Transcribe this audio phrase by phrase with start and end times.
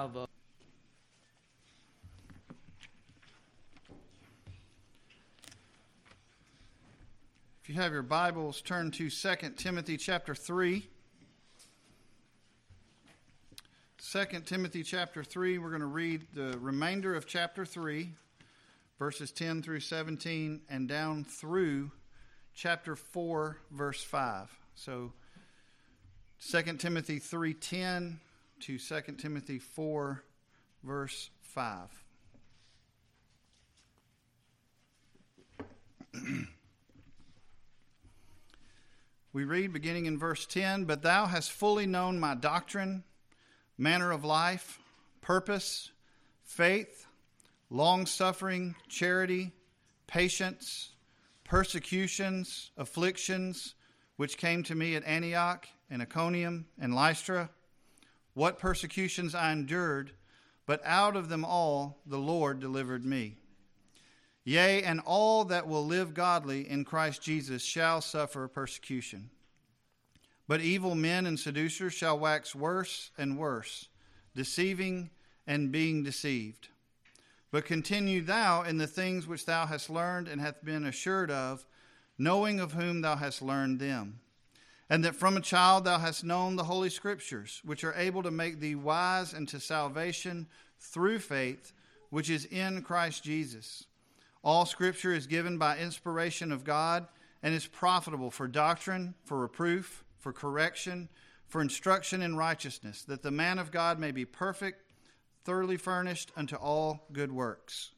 [0.00, 0.16] have.
[0.16, 0.26] Uh,
[7.62, 10.86] if you have your Bibles, turn to 2 Timothy chapter 3.
[13.98, 18.10] 2 Timothy chapter 3, we're going to read the remainder of chapter 3,
[18.98, 21.90] verses 10 through 17, and down through
[22.54, 24.48] chapter 4, verse 5.
[24.74, 25.12] So
[26.40, 28.20] 2 Timothy 3:10
[28.60, 30.22] to 2 Timothy 4
[30.82, 32.04] verse 5.
[39.32, 43.04] we read beginning in verse 10, "But thou hast fully known my doctrine,
[43.78, 44.78] manner of life,
[45.20, 45.90] purpose,
[46.42, 47.06] faith,
[47.70, 49.52] long-suffering, charity,
[50.06, 50.90] patience,
[51.44, 53.74] persecutions, afflictions,
[54.16, 57.48] which came to me at Antioch and Iconium and Lystra,
[58.34, 60.12] what persecutions I endured,
[60.66, 63.36] but out of them all the Lord delivered me.
[64.44, 69.30] Yea, and all that will live godly in Christ Jesus shall suffer persecution.
[70.48, 73.88] But evil men and seducers shall wax worse and worse,
[74.34, 75.10] deceiving
[75.46, 76.68] and being deceived.
[77.50, 81.66] But continue thou in the things which thou hast learned and hast been assured of,
[82.18, 84.20] knowing of whom thou hast learned them,
[84.90, 88.30] and that from a child thou hast known the Holy Scriptures, which are able to
[88.32, 90.48] make thee wise unto salvation
[90.80, 91.72] through faith,
[92.10, 93.86] which is in Christ Jesus.
[94.42, 97.06] All Scripture is given by inspiration of God
[97.40, 101.08] and is profitable for doctrine, for reproof, for correction,
[101.46, 104.82] for instruction in righteousness, that the man of God may be perfect,
[105.44, 107.92] thoroughly furnished unto all good works.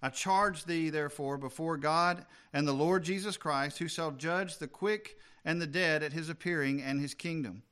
[0.00, 4.68] I charge thee, therefore, before God and the Lord Jesus Christ, who shall judge the
[4.68, 7.62] quick and the dead at his appearing and his kingdom.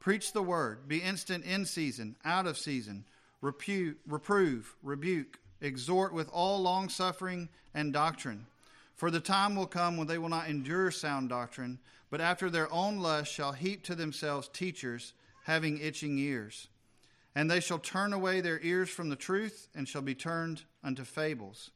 [0.00, 3.04] Preach the word, be instant in season, out of season,
[3.42, 8.46] repu- reprove, rebuke, exhort with all longsuffering and doctrine.
[8.94, 11.78] For the time will come when they will not endure sound doctrine,
[12.10, 15.12] but after their own lust shall heap to themselves teachers
[15.44, 16.68] having itching ears.
[17.34, 21.04] And they shall turn away their ears from the truth, and shall be turned unto
[21.04, 21.70] fables.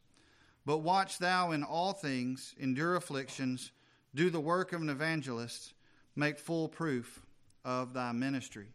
[0.67, 3.71] But watch thou in all things, endure afflictions,
[4.15, 5.75] do the work of an evangelist,
[6.17, 7.21] make full proof
[7.65, 8.67] of thy ministry.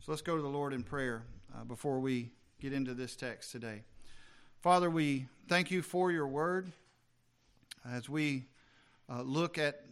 [0.00, 1.22] So let's go to the Lord in prayer
[1.54, 3.82] uh, before we get into this text today.
[4.60, 6.70] Father, we thank you for your word.
[7.88, 8.44] As we
[9.08, 9.82] uh, look at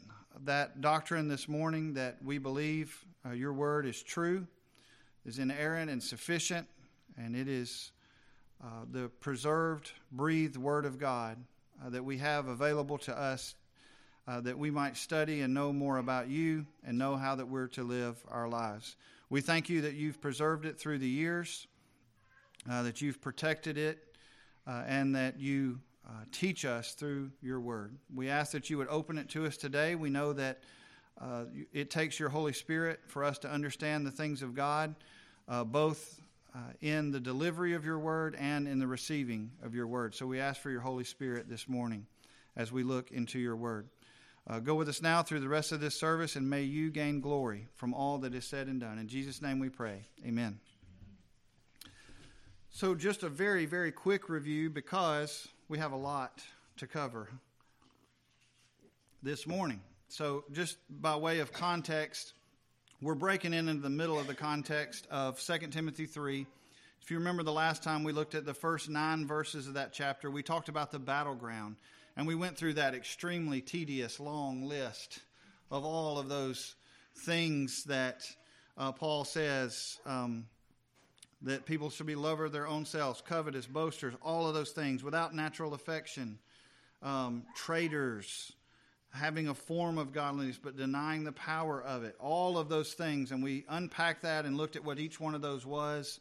[0.44, 4.46] that doctrine this morning, that we believe uh, your word is true
[5.24, 6.66] is inerrant and sufficient,
[7.16, 7.92] and it is
[8.62, 11.38] uh, the preserved, breathed Word of God
[11.84, 13.54] uh, that we have available to us
[14.26, 17.66] uh, that we might study and know more about you and know how that we're
[17.68, 18.96] to live our lives.
[19.28, 21.66] We thank you that you've preserved it through the years,
[22.70, 23.98] uh, that you've protected it,
[24.66, 27.96] uh, and that you uh, teach us through your Word.
[28.14, 29.94] We ask that you would open it to us today.
[29.94, 30.60] We know that.
[31.20, 34.96] Uh, it takes your Holy Spirit for us to understand the things of God
[35.46, 36.20] uh, both
[36.80, 40.12] in the delivery of your word and in the receiving of your word.
[40.12, 42.04] So we ask for your Holy Spirit this morning
[42.56, 43.88] as we look into your word.
[44.46, 47.20] Uh, go with us now through the rest of this service, and may you gain
[47.20, 48.98] glory from all that is said and done.
[48.98, 50.02] In Jesus' name we pray.
[50.26, 50.60] Amen.
[52.68, 56.42] So, just a very, very quick review because we have a lot
[56.76, 57.30] to cover
[59.22, 59.80] this morning.
[60.08, 62.34] So, just by way of context,
[63.00, 66.46] we're breaking in into the middle of the context of 2 Timothy 3.
[67.00, 69.92] If you remember the last time we looked at the first nine verses of that
[69.92, 71.76] chapter, we talked about the battleground.
[72.16, 75.20] And we went through that extremely tedious, long list
[75.70, 76.76] of all of those
[77.16, 78.24] things that
[78.76, 80.46] uh, Paul says um,
[81.42, 85.02] that people should be lovers of their own selves, covetous, boasters, all of those things,
[85.02, 86.38] without natural affection,
[87.02, 88.52] um, traitors,
[89.12, 92.16] having a form of godliness but denying the power of it.
[92.18, 93.30] All of those things.
[93.30, 96.20] And we unpacked that and looked at what each one of those was.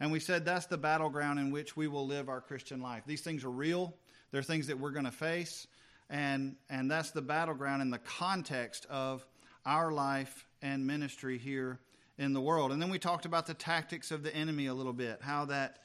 [0.00, 3.04] And we said that's the battleground in which we will live our Christian life.
[3.06, 3.94] These things are real,
[4.32, 5.66] they're things that we're going to face.
[6.10, 9.24] And, and that's the battleground in the context of
[9.64, 11.78] our life and ministry here
[12.18, 12.72] in the world.
[12.72, 15.78] And then we talked about the tactics of the enemy a little bit, how that,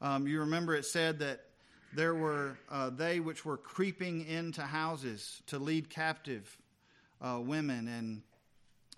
[0.00, 1.42] um, you remember it said that
[1.94, 6.58] there were uh, they which were creeping into houses to lead captive
[7.20, 8.22] uh, women and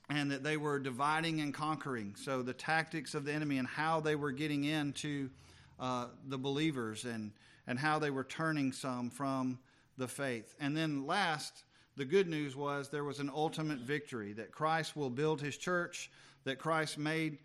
[0.08, 4.00] and that they were dividing and conquering so the tactics of the enemy and how
[4.00, 5.30] they were getting into
[5.78, 7.30] uh, the believers and
[7.66, 9.58] and how they were turning some from
[9.96, 11.64] the faith and then last
[11.96, 16.10] the good news was there was an ultimate victory that christ will build his church
[16.44, 17.38] that christ made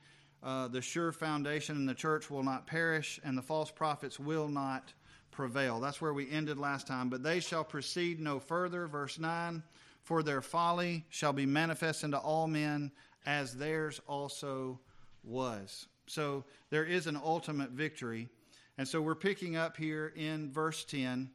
[0.45, 4.47] uh, the sure foundation and the church will not perish, and the false prophets will
[4.47, 4.93] not
[5.31, 5.79] prevail.
[5.79, 7.09] That's where we ended last time.
[7.09, 8.85] But they shall proceed no further.
[8.85, 9.63] Verse 9
[10.03, 12.91] For their folly shall be manifest unto all men,
[13.25, 14.79] as theirs also
[15.23, 15.87] was.
[16.05, 18.29] So there is an ultimate victory.
[18.77, 21.29] And so we're picking up here in verse 10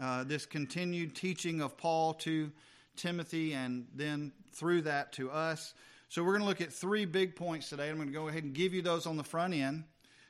[0.00, 2.50] uh, this continued teaching of Paul to
[2.96, 5.74] Timothy and then through that to us.
[6.08, 7.88] So we're going to look at three big points today.
[7.88, 9.84] I'm going to go ahead and give you those on the front end,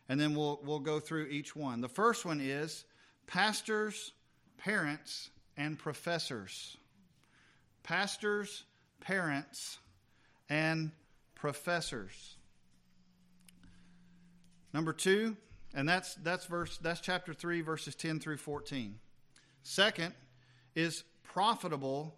[0.08, 1.80] and then we'll, we'll go through each one.
[1.80, 2.84] The first one is
[3.26, 4.12] pastors,
[4.58, 6.76] parents, and professors.
[7.82, 8.64] Pastors,
[9.00, 9.78] parents,
[10.48, 10.90] and
[11.34, 12.36] professors.
[14.74, 15.36] Number two,
[15.74, 18.98] and that's that's verse that's chapter three, verses ten through fourteen.
[19.62, 20.14] Second
[20.74, 22.16] is profitable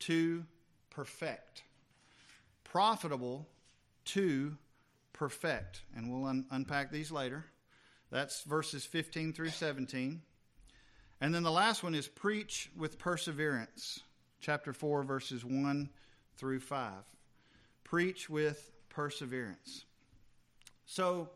[0.00, 0.44] to
[0.90, 1.62] perfect.
[2.64, 3.48] Profitable
[4.06, 4.56] to
[5.12, 5.82] perfect.
[5.94, 7.44] And we'll un- unpack these later.
[8.10, 10.20] That's verses 15 through 17.
[11.20, 14.00] And then the last one is preach with perseverance.
[14.40, 15.88] Chapter 4, verses 1
[16.36, 16.92] through 5.
[17.84, 19.84] Preach with perseverance.
[20.84, 21.30] So,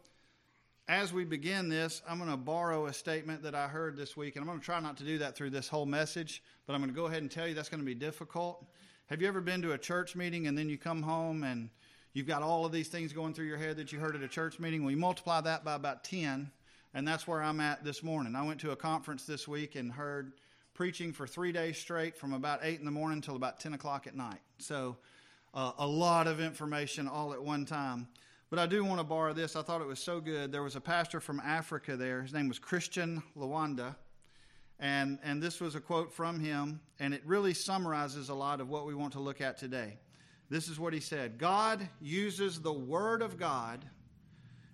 [0.88, 4.37] as we begin this, I'm going to borrow a statement that I heard this week,
[4.37, 6.81] and I'm going to try not to do that through this whole message, but I'm
[6.81, 8.65] going to go ahead and tell you that's going to be difficult.
[9.06, 11.71] Have you ever been to a church meeting and then you come home and
[12.12, 14.29] you've got all of these things going through your head that you heard at a
[14.29, 14.83] church meeting?
[14.83, 16.50] Well, you multiply that by about 10,
[16.94, 18.37] and that's where I'm at this morning.
[18.37, 20.35] I went to a conference this week and heard
[20.73, 24.06] preaching for three days straight from about 8 in the morning till about 10 o'clock
[24.06, 24.41] at night.
[24.59, 24.99] So,
[25.53, 28.06] uh, a lot of information all at one time.
[28.48, 29.56] But I do want to borrow this.
[29.56, 30.52] I thought it was so good.
[30.52, 32.22] There was a pastor from Africa there.
[32.22, 33.96] His name was Christian Lwanda.
[34.78, 38.69] And, and this was a quote from him, and it really summarizes a lot of
[38.69, 39.98] what we want to look at today.
[40.48, 43.84] This is what he said God uses the Word of God,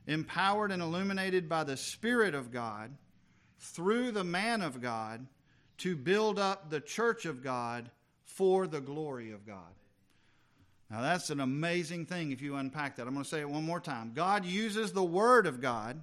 [0.06, 2.90] empowered and illuminated by the Spirit of God,
[3.58, 5.26] through the man of God,
[5.78, 7.90] to build up the church of God
[8.24, 9.72] for the glory of God.
[10.93, 13.06] Now, that's an amazing thing if you unpack that.
[13.06, 14.12] I'm going to say it one more time.
[14.15, 16.03] God uses the Word of God,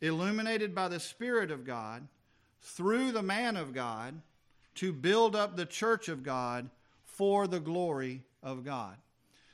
[0.00, 2.08] illuminated by the Spirit of God,
[2.60, 4.20] through the man of God,
[4.74, 6.70] to build up the church of God
[7.04, 8.96] for the glory of God.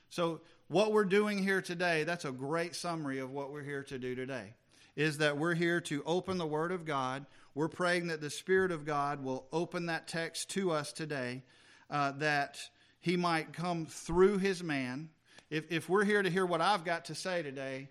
[0.08, 3.98] So, what we're doing here today, that's a great summary of what we're here to
[3.98, 4.54] do today,
[4.96, 7.26] is that we're here to open the Word of God.
[7.54, 11.42] We're praying that the Spirit of God will open that text to us today,
[11.90, 12.58] uh, that
[13.06, 15.08] he might come through his man.
[15.48, 17.88] If, if we're here to hear what I've got to say today,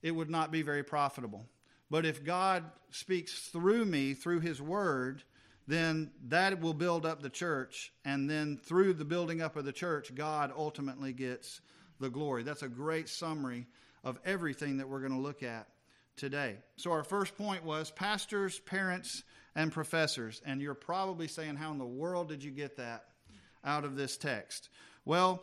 [0.00, 1.44] it would not be very profitable.
[1.90, 5.22] But if God speaks through me, through his word,
[5.66, 7.92] then that will build up the church.
[8.06, 11.60] And then through the building up of the church, God ultimately gets
[12.00, 12.42] the glory.
[12.42, 13.66] That's a great summary
[14.02, 15.68] of everything that we're going to look at
[16.16, 16.56] today.
[16.76, 19.24] So, our first point was pastors, parents,
[19.54, 20.40] and professors.
[20.46, 23.04] And you're probably saying, How in the world did you get that?
[23.64, 24.68] Out of this text?
[25.04, 25.42] Well,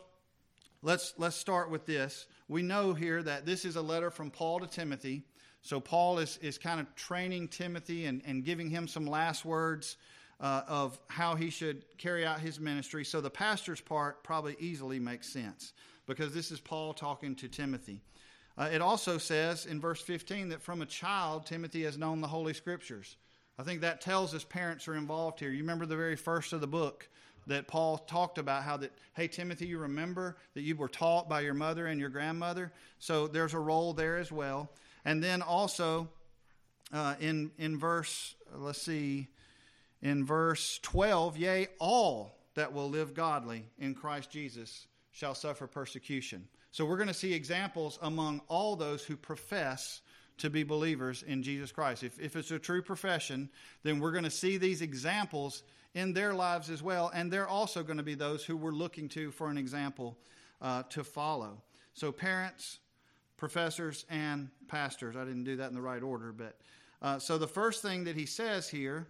[0.82, 2.26] let's let's start with this.
[2.48, 5.22] We know here that this is a letter from Paul to Timothy.
[5.62, 9.96] So Paul is, is kind of training Timothy and, and giving him some last words
[10.40, 13.04] uh, of how he should carry out his ministry.
[13.04, 15.72] So the pastor's part probably easily makes sense
[16.06, 18.00] because this is Paul talking to Timothy.
[18.58, 22.28] Uh, it also says in verse 15 that from a child, Timothy has known the
[22.28, 23.16] Holy Scriptures.
[23.58, 25.50] I think that tells us parents are involved here.
[25.50, 27.08] You remember the very first of the book
[27.46, 31.40] that Paul talked about how that, hey, Timothy, you remember that you were taught by
[31.40, 32.72] your mother and your grandmother.
[32.98, 34.70] So there's a role there as well.
[35.04, 36.08] And then also
[36.92, 39.28] uh, in, in verse, let's see,
[40.02, 46.48] in verse 12, yea, all that will live godly in Christ Jesus shall suffer persecution.
[46.70, 50.00] So we're going to see examples among all those who profess
[50.38, 52.02] to be believers in Jesus Christ.
[52.02, 53.50] If, if it's a true profession,
[53.82, 55.62] then we're going to see these examples
[55.94, 57.10] in their lives as well.
[57.14, 60.16] And they're also going to be those who we're looking to for an example
[60.60, 61.62] uh, to follow.
[61.94, 62.78] So, parents,
[63.36, 65.16] professors, and pastors.
[65.16, 66.56] I didn't do that in the right order, but
[67.02, 69.08] uh, so the first thing that he says here,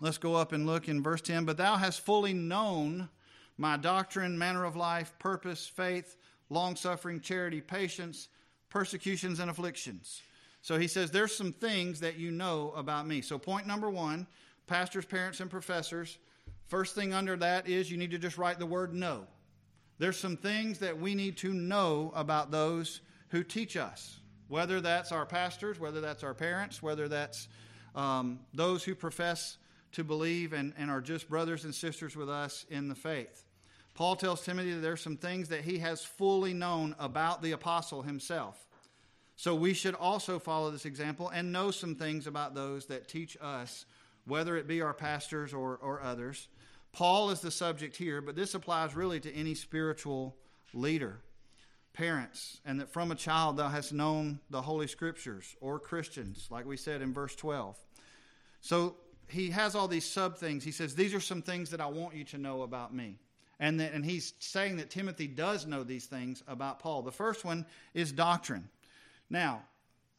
[0.00, 1.44] let's go up and look in verse 10.
[1.44, 3.08] But thou hast fully known
[3.56, 6.16] my doctrine, manner of life, purpose, faith,
[6.50, 8.28] long suffering, charity, patience,
[8.68, 10.20] persecutions, and afflictions.
[10.60, 13.20] So he says, There's some things that you know about me.
[13.20, 14.26] So, point number one
[14.66, 16.18] pastors, parents, and professors.
[16.66, 19.26] First thing under that is you need to just write the word know.
[19.98, 25.12] There's some things that we need to know about those who teach us, whether that's
[25.12, 27.48] our pastors, whether that's our parents, whether that's
[27.94, 29.56] um, those who profess
[29.92, 33.44] to believe and, and are just brothers and sisters with us in the faith.
[33.94, 38.02] Paul tells Timothy that there's some things that he has fully known about the apostle
[38.02, 38.66] himself.
[39.36, 43.38] So we should also follow this example and know some things about those that teach
[43.40, 43.86] us,
[44.26, 46.48] whether it be our pastors or, or others.
[46.92, 50.36] Paul is the subject here, but this applies really to any spiritual
[50.72, 51.20] leader,
[51.92, 56.66] parents, and that from a child thou hast known the Holy Scriptures, or Christians, like
[56.66, 57.76] we said in verse 12.
[58.60, 58.96] So
[59.28, 60.64] he has all these sub things.
[60.64, 63.18] He says, These are some things that I want you to know about me.
[63.58, 67.02] And, that, and he's saying that Timothy does know these things about Paul.
[67.02, 67.64] The first one
[67.94, 68.68] is doctrine.
[69.30, 69.62] Now,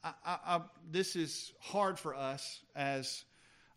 [0.03, 3.23] I, I, I, this is hard for us as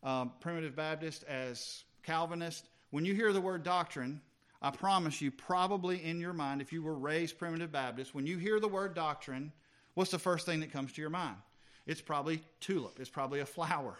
[0.03, 2.65] um, primitive Baptist, as Calvinist.
[2.91, 4.21] When you hear the word doctrine,
[4.61, 8.37] I promise you, probably in your mind, if you were raised primitive Baptist, when you
[8.37, 9.51] hear the word doctrine,
[9.95, 11.37] what's the first thing that comes to your mind?
[11.87, 13.97] It's probably tulip, it's probably a flower.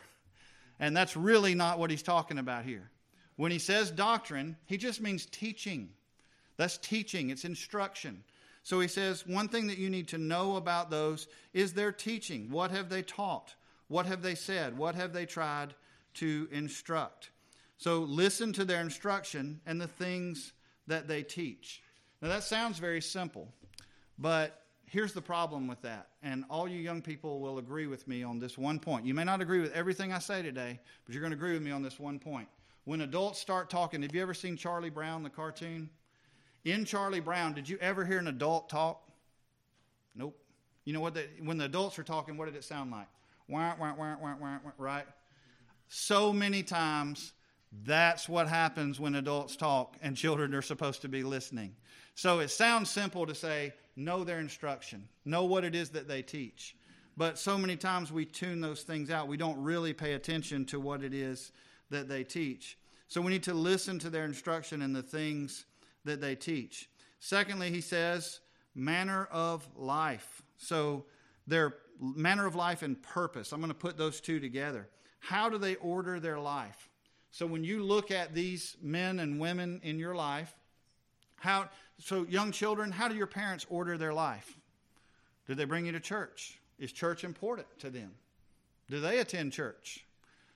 [0.80, 2.90] And that's really not what he's talking about here.
[3.38, 5.90] When he says doctrine, he just means teaching.
[6.58, 8.24] That's teaching, it's instruction.
[8.64, 12.52] So he says, one thing that you need to know about those is their teaching.
[12.52, 13.56] What have they taught?
[13.88, 14.78] What have they said?
[14.78, 15.74] What have they tried
[16.16, 17.32] to instruct?
[17.78, 20.54] So listen to their instruction and the things
[20.88, 21.82] that they teach.
[22.22, 23.52] Now that sounds very simple,
[24.20, 26.10] but here's the problem with that.
[26.22, 29.06] And all you young people will agree with me on this one point.
[29.06, 31.64] You may not agree with everything I say today, but you're going to agree with
[31.64, 32.48] me on this one point.
[32.84, 35.90] When adults start talking, have you ever seen Charlie Brown, the cartoon?
[36.66, 39.02] In Charlie Brown, did you ever hear an adult talk?
[40.14, 40.38] Nope.
[40.84, 41.14] You know what?
[41.14, 43.08] The, when the adults are talking, what did it sound like?
[43.48, 45.06] Wah, wah, wah, wah, wah, wah, right?
[45.94, 47.34] So many times,
[47.84, 51.76] that's what happens when adults talk and children are supposed to be listening.
[52.16, 56.22] So it sounds simple to say, know their instruction, know what it is that they
[56.22, 56.78] teach.
[57.18, 59.28] But so many times we tune those things out.
[59.28, 61.52] We don't really pay attention to what it is
[61.90, 62.78] that they teach.
[63.10, 65.66] So we need to listen to their instruction and the things
[66.06, 66.90] that they teach.
[67.20, 68.40] Secondly, he says,
[68.74, 70.42] manner of life.
[70.56, 71.04] So
[71.48, 73.52] their manner of life and purpose.
[73.52, 74.88] I'm going to put those two together.
[75.22, 76.90] How do they order their life?
[77.32, 80.54] So when you look at these men and women in your life,
[81.38, 84.58] how so young children, how do your parents order their life?
[85.48, 86.58] Do they bring you to church?
[86.80, 88.12] Is church important to them?
[88.90, 90.06] Do they attend church?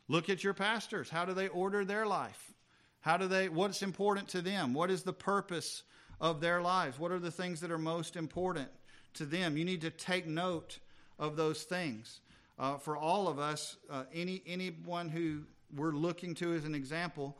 [0.08, 1.10] Look at your pastors.
[1.10, 2.54] How do they order their life?
[3.02, 4.74] How do they, what's important to them?
[4.74, 5.84] What is the purpose
[6.20, 7.00] of their lives?
[7.00, 8.70] What are the things that are most important
[9.14, 9.58] to them?
[9.58, 10.80] You need to take note
[11.20, 12.20] of those things.
[12.58, 15.42] Uh, for all of us, uh, any anyone who
[15.76, 17.38] we're looking to as an example,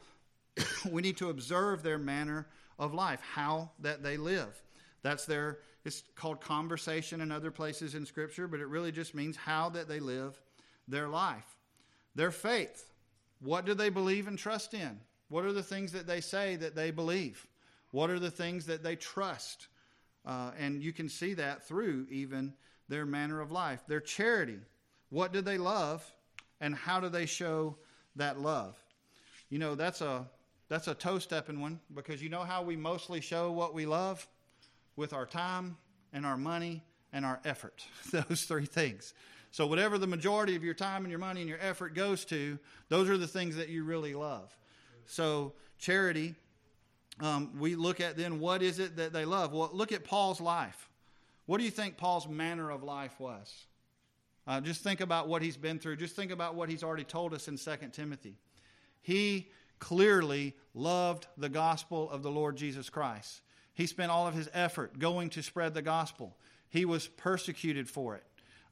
[0.92, 4.62] we need to observe their manner of life, how that they live.
[5.02, 9.38] That's their, it's called conversation in other places in Scripture, but it really just means
[9.38, 10.42] how that they live
[10.88, 11.46] their life.
[12.16, 12.92] Their faith.
[13.40, 15.00] What do they believe and trust in?
[15.30, 17.46] What are the things that they say that they believe?
[17.92, 19.68] What are the things that they trust?
[20.26, 22.54] Uh, and you can see that through even
[22.90, 23.84] their manner of life.
[23.88, 24.60] Their charity.
[25.10, 26.04] What do they love?
[26.62, 27.78] And how do they show
[28.16, 28.76] that love?
[29.50, 30.26] You know, that's a
[30.68, 34.28] that's a toe stepping one because you know how we mostly show what we love?
[34.96, 35.78] With our time
[36.14, 36.82] and our money
[37.14, 37.86] and our effort.
[38.12, 39.14] Those three things.
[39.52, 42.60] So, whatever the majority of your time and your money and your effort goes to,
[42.90, 44.54] those are the things that you really love.
[45.06, 46.36] So, charity,
[47.22, 49.54] um, we look at then what is it that they love?
[49.54, 50.90] Well, look at Paul's life.
[51.46, 53.66] What do you think Paul's manner of life was?
[54.48, 55.96] Uh, just think about what he's been through.
[55.96, 58.38] Just think about what he's already told us in 2 Timothy.
[59.02, 59.50] He
[59.80, 63.42] clearly loved the gospel of the Lord Jesus Christ.
[63.74, 66.38] He spent all of his effort going to spread the gospel.
[66.70, 68.24] He was persecuted for it.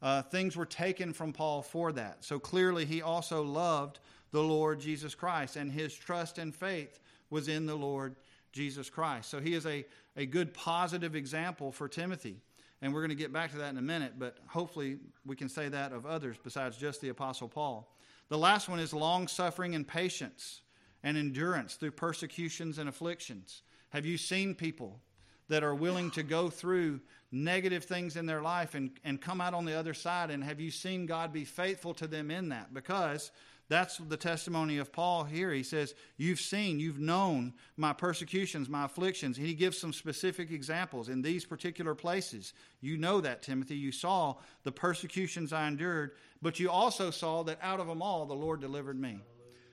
[0.01, 2.23] Uh, things were taken from Paul for that.
[2.23, 3.99] So clearly, he also loved
[4.31, 6.99] the Lord Jesus Christ, and his trust and faith
[7.29, 8.15] was in the Lord
[8.51, 9.29] Jesus Christ.
[9.29, 9.85] So he is a,
[10.17, 12.41] a good positive example for Timothy.
[12.83, 15.47] And we're going to get back to that in a minute, but hopefully we can
[15.47, 17.89] say that of others besides just the Apostle Paul.
[18.27, 20.59] The last one is long suffering and patience
[21.01, 23.61] and endurance through persecutions and afflictions.
[23.91, 24.99] Have you seen people
[25.47, 26.99] that are willing to go through
[27.31, 30.29] negative things in their life and, and come out on the other side?
[30.29, 32.73] And have you seen God be faithful to them in that?
[32.73, 33.31] Because
[33.69, 35.51] that's the testimony of Paul here.
[35.51, 39.37] He says, You've seen, you've known my persecutions, my afflictions.
[39.37, 42.53] And he gives some specific examples in these particular places.
[42.81, 43.75] You know that, Timothy.
[43.75, 48.25] You saw the persecutions I endured, but you also saw that out of them all,
[48.25, 49.19] the Lord delivered me.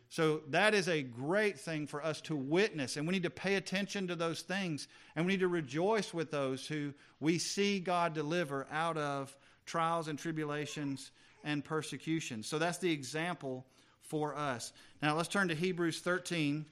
[0.09, 3.55] So that is a great thing for us to witness, and we need to pay
[3.55, 8.13] attention to those things, and we need to rejoice with those who we see God
[8.13, 11.13] deliver out of trials and tribulations
[11.45, 12.43] and persecution.
[12.43, 13.65] So that's the example
[14.11, 14.73] for us.
[15.01, 16.67] Now let's turn to Hebrews 13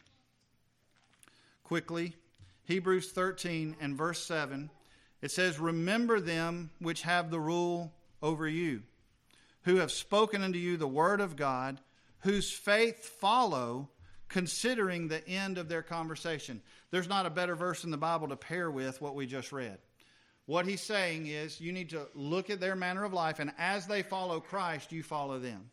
[1.62, 2.14] quickly.
[2.64, 4.68] Hebrews 13 and verse 7.
[5.23, 8.83] It says, Remember them which have the rule over you,
[9.62, 11.80] who have spoken unto you the word of God,
[12.21, 13.88] whose faith follow,
[14.28, 16.61] considering the end of their conversation.
[16.90, 19.78] There's not a better verse in the Bible to pair with what we just read.
[20.47, 23.87] What he's saying is you need to look at their manner of life, and as
[23.87, 25.71] they follow Christ, you follow them.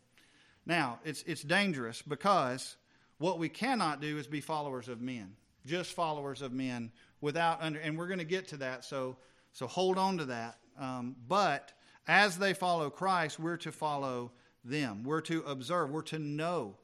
[0.66, 2.76] Now, it's, it's dangerous because
[3.18, 7.78] what we cannot do is be followers of men, just followers of men without under,
[7.78, 9.16] and we're going to get to that, so,
[9.52, 10.58] so hold on to that.
[10.78, 11.72] Um, but
[12.06, 14.32] as they follow Christ, we're to follow
[14.64, 15.04] them.
[15.04, 15.90] We're to observe.
[15.90, 16.74] We're to know.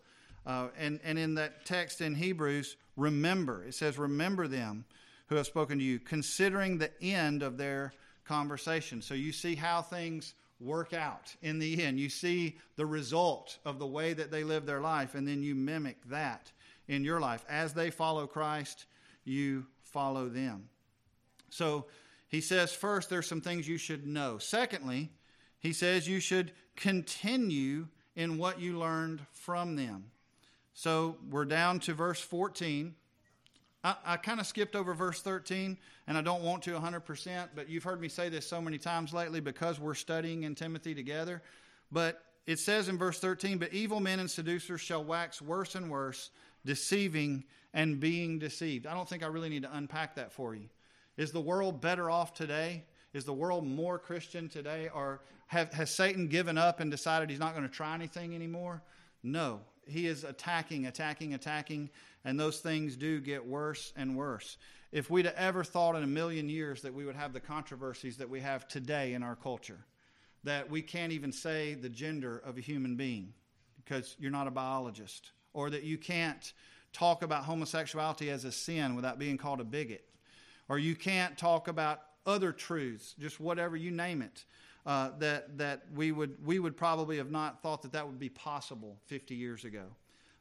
[0.46, 3.64] Uh, and, and in that text in Hebrews, remember.
[3.64, 4.84] It says, Remember them
[5.26, 7.92] who have spoken to you, considering the end of their
[8.24, 9.02] conversation.
[9.02, 11.98] So you see how things work out in the end.
[11.98, 15.54] You see the result of the way that they live their life, and then you
[15.54, 16.52] mimic that
[16.88, 17.44] in your life.
[17.48, 18.86] As they follow Christ,
[19.24, 20.68] you follow them.
[21.50, 21.86] So
[22.28, 24.38] he says, first, there's some things you should know.
[24.38, 25.10] Secondly,
[25.58, 30.04] he says you should continue in what you learned from them.
[30.74, 32.94] So we're down to verse 14.
[33.84, 37.68] I, I kind of skipped over verse 13, and I don't want to 100%, but
[37.68, 41.42] you've heard me say this so many times lately because we're studying in Timothy together.
[41.90, 45.90] But it says in verse 13, But evil men and seducers shall wax worse and
[45.90, 46.30] worse,
[46.64, 48.86] deceiving and being deceived.
[48.86, 50.68] I don't think I really need to unpack that for you.
[51.16, 52.84] Is the world better off today?
[53.12, 54.88] Is the world more Christian today?
[54.94, 58.82] Or have, has Satan given up and decided he's not going to try anything anymore?
[59.22, 59.60] No.
[59.86, 61.90] He is attacking, attacking, attacking,
[62.24, 64.56] and those things do get worse and worse.
[64.92, 68.28] If we'd ever thought in a million years that we would have the controversies that
[68.28, 69.84] we have today in our culture,
[70.44, 73.32] that we can't even say the gender of a human being
[73.84, 76.52] because you're not a biologist, or that you can't
[76.92, 80.04] talk about homosexuality as a sin without being called a bigot,
[80.68, 84.44] or you can't talk about other truths, just whatever you name it,
[84.86, 88.28] uh, that that we would we would probably have not thought that that would be
[88.28, 89.84] possible 50 years ago,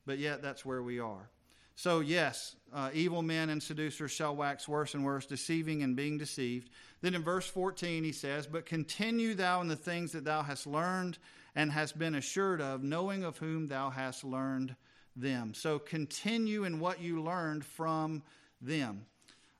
[0.05, 1.29] but yet that's where we are.
[1.75, 6.17] So yes, uh, evil men and seducers shall wax worse and worse, deceiving and being
[6.17, 6.69] deceived.
[7.01, 10.67] Then in verse 14 he says, "But continue thou in the things that thou hast
[10.67, 11.17] learned
[11.55, 14.75] and hast been assured of, knowing of whom thou hast learned."
[15.15, 15.53] them.
[15.53, 18.23] So continue in what you learned from
[18.61, 19.05] them.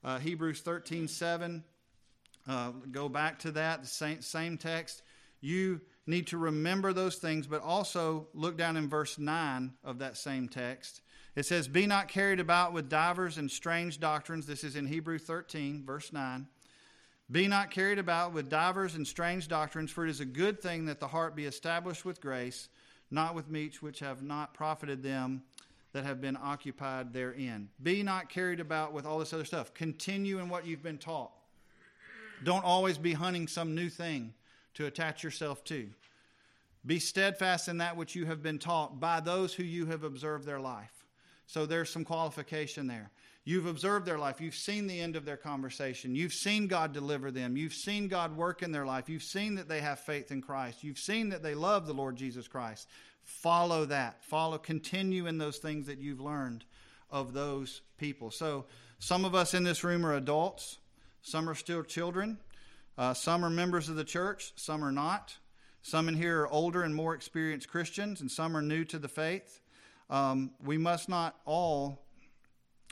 [0.04, 1.64] Uh, Hebrews 13 7,
[2.48, 5.04] uh, go back to that, same, same text.
[5.42, 10.18] You need to remember those things, but also look down in verse 9 of that
[10.18, 11.02] same text.
[11.36, 14.46] It says, Be not carried about with divers and strange doctrines.
[14.46, 16.48] This is in Hebrew 13, verse 9.
[17.32, 20.86] Be not carried about with divers and strange doctrines, for it is a good thing
[20.86, 22.68] that the heart be established with grace
[23.12, 25.44] not with meats which have not profited them
[25.92, 27.68] that have been occupied therein.
[27.84, 29.74] Be not carried about with all this other stuff.
[29.74, 31.32] Continue in what you've been taught.
[32.44, 34.34] Don't always be hunting some new thing
[34.76, 35.90] to attach yourself to.
[36.86, 40.46] Be steadfast in that which you have been taught by those who you have observed
[40.46, 41.01] their life.
[41.52, 43.12] So there's some qualification there.
[43.44, 44.40] You've observed their life.
[44.40, 46.16] You've seen the end of their conversation.
[46.16, 47.58] You've seen God deliver them.
[47.58, 49.10] You've seen God work in their life.
[49.10, 50.82] You've seen that they have faith in Christ.
[50.82, 52.88] You've seen that they love the Lord Jesus Christ.
[53.26, 54.24] Follow that.
[54.24, 56.64] Follow, continue in those things that you've learned
[57.10, 58.32] of those people.
[58.32, 58.64] So,
[59.00, 60.78] some of us in this room are adults,
[61.22, 62.38] some are still children,
[62.98, 65.36] uh, some are members of the church, some are not.
[65.82, 69.10] Some in here are older and more experienced Christians, and some are new to the
[69.10, 69.60] faith.
[70.12, 71.98] Um, we must not all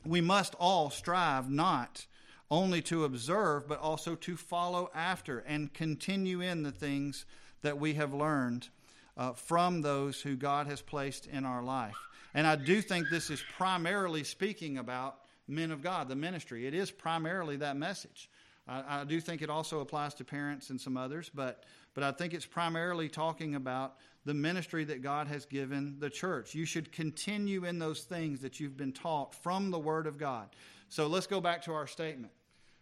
[0.05, 2.07] we must all strive not
[2.49, 7.25] only to observe, but also to follow after and continue in the things
[7.61, 8.69] that we have learned
[9.17, 11.97] uh, from those who God has placed in our life.
[12.33, 16.65] And I do think this is primarily speaking about men of God, the ministry.
[16.65, 18.29] It is primarily that message.
[18.67, 22.11] I, I do think it also applies to parents and some others, but, but I
[22.11, 26.53] think it's primarily talking about the ministry that God has given the church.
[26.53, 30.49] You should continue in those things that you've been taught from the Word of God.
[30.89, 32.33] So let's go back to our statement.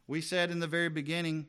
[0.07, 1.45] We said in the very beginning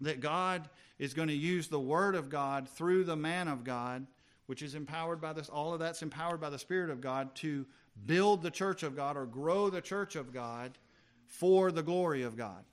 [0.00, 4.06] that God is going to use the Word of God through the man of God,
[4.46, 7.64] which is empowered by this, all of that's empowered by the Spirit of God to
[8.06, 10.72] build the church of God or grow the church of God
[11.26, 12.64] for the glory of God.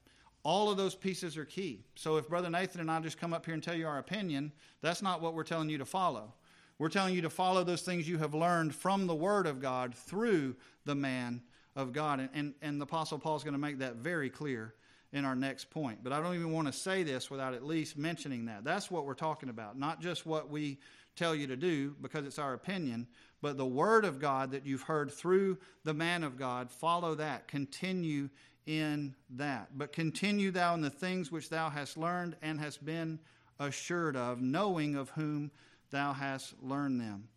[0.44, 1.84] All of those pieces are key.
[1.96, 4.52] So if Brother Nathan and I just come up here and tell you our opinion,
[4.82, 6.34] that's not what we're telling you to follow.
[6.82, 9.94] We're telling you to follow those things you have learned from the Word of God
[9.94, 11.44] through the man
[11.76, 12.20] of God.
[12.20, 14.74] And, and, and the Apostle Paul is going to make that very clear
[15.14, 16.00] in our next point.
[16.04, 18.64] But I don't even want to say this without at least mentioning that.
[18.64, 20.80] That's what we're talking about, not just what we
[21.16, 23.06] tell you to do because it's our opinion,
[23.44, 26.68] but the Word of God that you've heard through the man of God.
[26.68, 27.48] Follow that.
[27.48, 28.28] Continue
[28.66, 29.78] in that.
[29.78, 33.20] But continue thou in the things which thou hast learned and hast been
[33.60, 35.52] assured of, knowing of whom
[35.92, 37.28] thou hast learned them.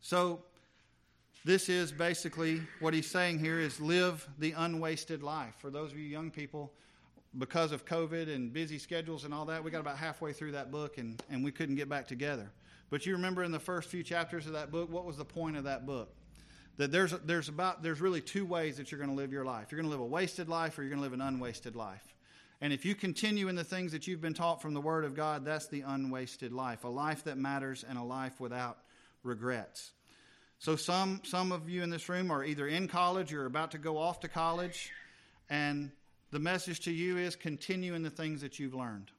[0.00, 0.42] So,
[1.44, 5.54] this is basically what he's saying here is live the unwasted life.
[5.58, 6.72] For those of you young people,
[7.38, 10.70] because of COVID and busy schedules and all that, we got about halfway through that
[10.70, 12.50] book and, and we couldn't get back together.
[12.90, 15.56] But you remember in the first few chapters of that book, what was the point
[15.56, 16.14] of that book?
[16.78, 19.68] That there's, there's, about, there's really two ways that you're going to live your life.
[19.70, 22.02] You're going to live a wasted life or you're going to live an unwasted life.
[22.60, 25.14] And if you continue in the things that you've been taught from the Word of
[25.14, 28.78] God, that's the unwasted life, a life that matters and a life without
[29.22, 29.92] regrets.
[30.58, 33.78] So, some, some of you in this room are either in college or about to
[33.78, 34.90] go off to college,
[35.48, 35.92] and
[36.32, 39.12] the message to you is continue in the things that you've learned.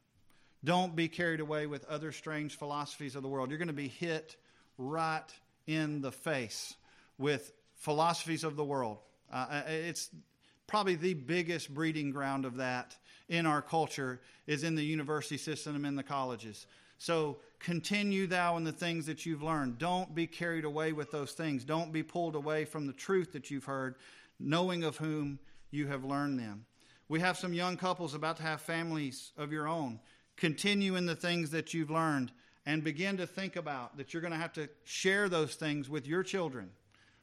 [0.64, 3.50] Don't be carried away with other strange philosophies of the world.
[3.50, 4.36] You're going to be hit
[4.78, 5.24] right
[5.66, 6.74] in the face
[7.18, 8.98] with philosophies of the world.
[9.32, 10.10] Uh, uh, it's
[10.70, 12.96] probably the biggest breeding ground of that
[13.28, 16.68] in our culture is in the university system and in the colleges.
[17.00, 19.80] So continue thou in the things that you've learned.
[19.80, 21.64] Don't be carried away with those things.
[21.64, 23.96] Don't be pulled away from the truth that you've heard,
[24.40, 25.40] knowing of whom
[25.72, 26.66] you have learned them.
[27.08, 30.00] We have some young couples about to have families of your own.
[30.38, 32.32] Continue in the things that you've learned
[32.68, 36.06] and begin to think about that you're going to have to share those things with
[36.06, 36.70] your children.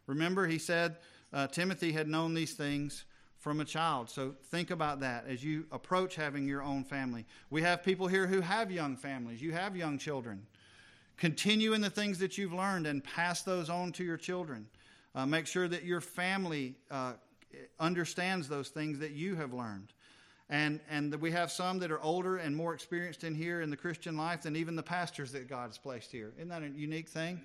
[0.09, 0.96] Remember, he said
[1.32, 3.04] uh, Timothy had known these things
[3.46, 4.11] from a child.
[4.11, 7.24] So think about that as you approach having your own family.
[7.48, 10.44] We have people here who have young families, you have young children.
[11.16, 14.66] Continue in the things that you've learned and pass those on to your children.
[15.14, 17.12] Uh, make sure that your family uh,
[17.78, 19.92] understands those things that you have learned.
[20.50, 23.76] And, and we have some that are older and more experienced in here in the
[23.76, 26.32] Christian life than even the pastors that God has placed here.
[26.37, 27.40] Isn't that a unique thing?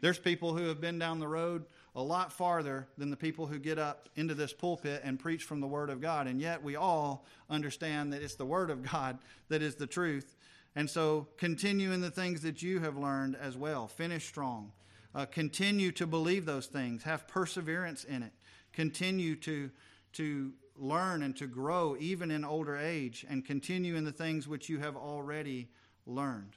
[0.00, 3.58] There's people who have been down the road a lot farther than the people who
[3.58, 6.26] get up into this pulpit and preach from the Word of God.
[6.26, 10.36] And yet we all understand that it's the Word of God that is the truth.
[10.76, 13.88] And so continue in the things that you have learned as well.
[13.88, 14.72] Finish strong.
[15.14, 17.02] Uh, continue to believe those things.
[17.02, 18.32] Have perseverance in it.
[18.72, 19.70] Continue to,
[20.12, 24.68] to learn and to grow even in older age and continue in the things which
[24.68, 25.68] you have already
[26.06, 26.56] learned.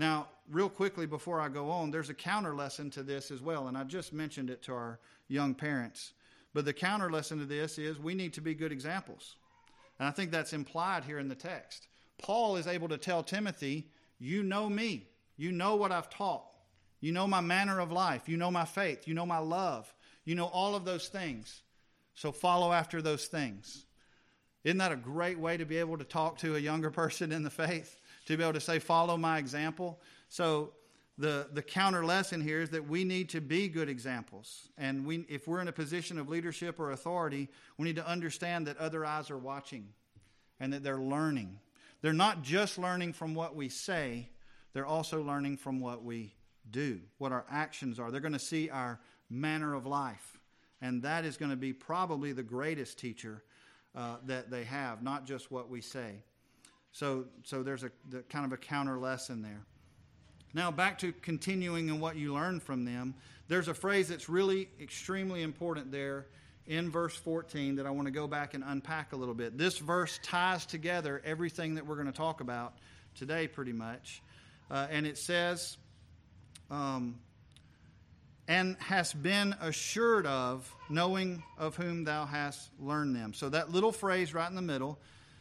[0.00, 3.68] Now, real quickly before I go on, there's a counter lesson to this as well,
[3.68, 6.14] and I just mentioned it to our young parents.
[6.54, 9.36] But the counter lesson to this is we need to be good examples.
[9.98, 11.86] And I think that's implied here in the text.
[12.16, 15.06] Paul is able to tell Timothy, You know me.
[15.36, 16.46] You know what I've taught.
[17.02, 18.26] You know my manner of life.
[18.26, 19.06] You know my faith.
[19.06, 19.92] You know my love.
[20.24, 21.60] You know all of those things.
[22.14, 23.84] So follow after those things.
[24.64, 27.42] Isn't that a great way to be able to talk to a younger person in
[27.42, 27.99] the faith?
[28.30, 30.00] To be able to say, follow my example.
[30.28, 30.72] So
[31.18, 34.68] the, the counter lesson here is that we need to be good examples.
[34.78, 38.66] And we, if we're in a position of leadership or authority, we need to understand
[38.66, 39.88] that other eyes are watching
[40.58, 41.58] and that they're learning.
[42.00, 44.30] They're not just learning from what we say,
[44.72, 46.32] they're also learning from what we
[46.70, 48.10] do, what our actions are.
[48.10, 50.38] They're going to see our manner of life.
[50.80, 53.42] And that is going to be probably the greatest teacher
[53.94, 56.22] uh, that they have, not just what we say.
[56.92, 59.62] So, so there's a the, kind of a counter lesson there.
[60.52, 63.14] Now, back to continuing in what you learn from them,
[63.48, 66.26] there's a phrase that's really extremely important there
[66.66, 69.56] in verse 14 that I want to go back and unpack a little bit.
[69.56, 72.74] This verse ties together everything that we're going to talk about
[73.14, 74.22] today, pretty much.
[74.70, 75.78] Uh, and it says,
[76.70, 77.18] um,
[78.48, 83.34] and hast been assured of, knowing of whom thou hast learned them.
[83.34, 84.98] So that little phrase right in the middle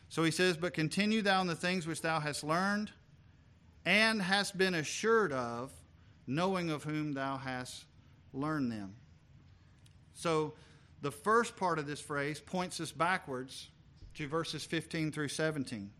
[0.10, 2.92] so he says, But continue thou in the things which thou hast learned
[3.86, 5.72] and hast been assured of,
[6.28, 7.86] knowing of whom thou hast
[8.34, 8.96] learned them.
[10.14, 10.54] So
[11.02, 13.70] the first part of this phrase points us backwards
[14.16, 15.92] to verses 15 through 17.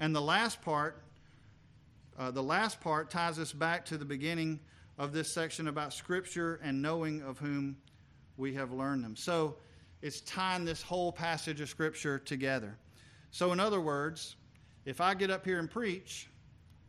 [0.00, 1.02] And the last part,
[2.18, 4.60] uh, the last part ties us back to the beginning
[4.98, 7.76] of this section about Scripture and knowing of whom
[8.36, 9.16] we have learned them.
[9.16, 9.56] So
[10.02, 12.76] it's tying this whole passage of Scripture together.
[13.34, 14.36] So, in other words,
[14.84, 16.28] if I get up here and preach,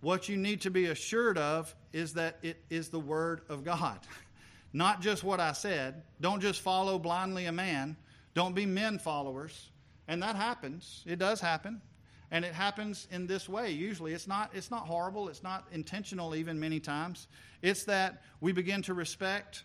[0.02, 3.98] what you need to be assured of is that it is the Word of God.
[4.72, 6.04] Not just what I said.
[6.22, 7.98] Don't just follow blindly a man.
[8.36, 9.72] Don't be men followers.
[10.08, 11.04] And that happens.
[11.08, 11.82] It does happen.
[12.30, 14.14] And it happens in this way usually.
[14.14, 15.30] It's not, it's not horrible.
[15.30, 17.28] It's not intentional, even many times.
[17.64, 19.64] It's that we begin to respect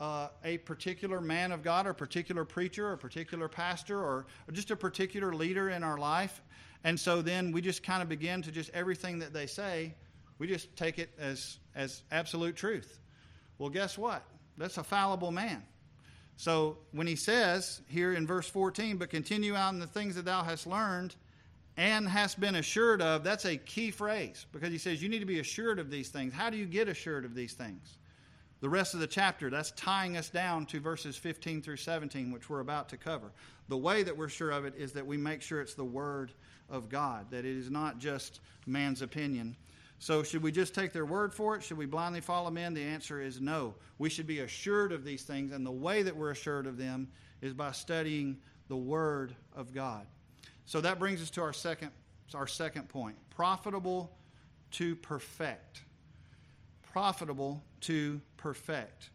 [0.00, 4.26] uh, a particular man of God or a particular preacher or a particular pastor or,
[4.46, 6.40] or just a particular leader in our life.
[6.84, 9.94] And so then we just kind of begin to just everything that they say,
[10.38, 13.00] we just take it as, as absolute truth.
[13.58, 14.22] Well, guess what?
[14.56, 15.62] That's a fallible man.
[16.36, 20.24] So when he says here in verse 14, but continue out in the things that
[20.24, 21.16] thou hast learned
[21.76, 25.26] and hast been assured of, that's a key phrase because he says you need to
[25.26, 26.32] be assured of these things.
[26.32, 27.98] How do you get assured of these things?
[28.60, 32.50] The rest of the chapter, that's tying us down to verses 15 through 17, which
[32.50, 33.30] we're about to cover.
[33.68, 36.32] The way that we're sure of it is that we make sure it's the Word
[36.68, 39.56] of God, that it is not just man's opinion.
[40.00, 41.62] So, should we just take their word for it?
[41.64, 42.72] Should we blindly follow men?
[42.72, 43.74] The answer is no.
[43.98, 47.08] We should be assured of these things, and the way that we're assured of them
[47.42, 50.06] is by studying the Word of God.
[50.66, 51.90] So that brings us to our second,
[52.34, 54.12] our second point profitable
[54.72, 55.82] to perfect.
[56.92, 59.10] Profitable to perfect.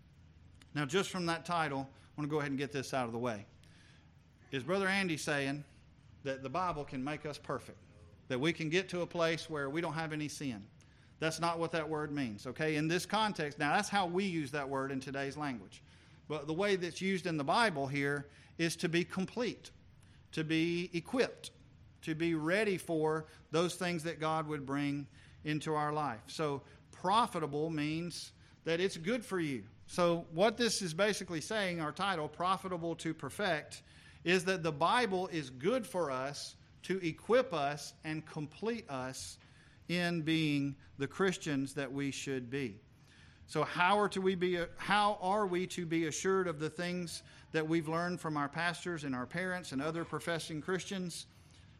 [0.76, 3.12] Now, just from that title, I want to go ahead and get this out of
[3.12, 3.46] the way.
[4.52, 5.64] Is Brother Andy saying
[6.24, 7.78] that the Bible can make us perfect?
[8.28, 10.64] That we can get to a place where we don't have any sin?
[11.20, 12.76] That's not what that word means, okay?
[12.76, 15.84] In this context, now that's how we use that word in today's language.
[16.28, 19.72] But the way that's used in the Bible here is to be complete
[20.34, 21.52] to be equipped,
[22.02, 25.08] to be ready for those things that God would bring
[25.46, 26.22] into our life.
[26.28, 28.32] So, profitable means
[28.66, 29.64] that it's good for you.
[29.88, 33.84] So, what this is basically saying, our title, Profitable to Perfect,
[34.24, 39.38] is that the Bible is good for us to equip us and complete us
[39.90, 42.80] in being the Christians that we should be.
[43.48, 47.24] So how are to we be how are we to be assured of the things
[47.52, 51.28] that we've learned from our pastors and our parents and other professing Christians?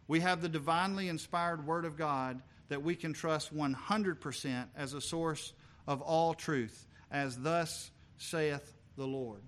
[0.08, 5.02] We have the divinely inspired word of God that we can trust 100% as a
[5.02, 5.54] source
[5.88, 9.42] of all truth, as thus saith the Lord.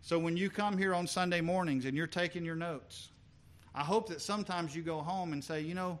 [0.00, 3.10] So when you come here on Sunday mornings and you're taking your notes,
[3.74, 5.98] I hope that sometimes you go home and say, you know,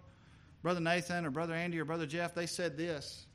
[0.62, 3.26] Brother Nathan or Brother Andy or Brother Jeff, they said this.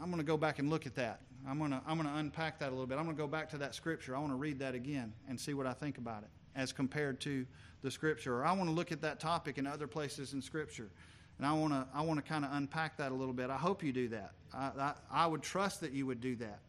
[0.00, 1.20] I'm going to go back and look at that.
[1.48, 2.98] I'm going to I'm going to unpack that a little bit.
[2.98, 4.16] I'm going to go back to that scripture.
[4.16, 7.20] I want to read that again and see what I think about it as compared
[7.20, 7.46] to
[7.82, 8.38] the scripture.
[8.38, 10.90] Or I want to look at that topic in other places in scripture.
[11.38, 13.50] And I want to I want to kind of unpack that a little bit.
[13.50, 14.32] I hope you do that.
[14.56, 16.60] I, I, would trust that you would do that.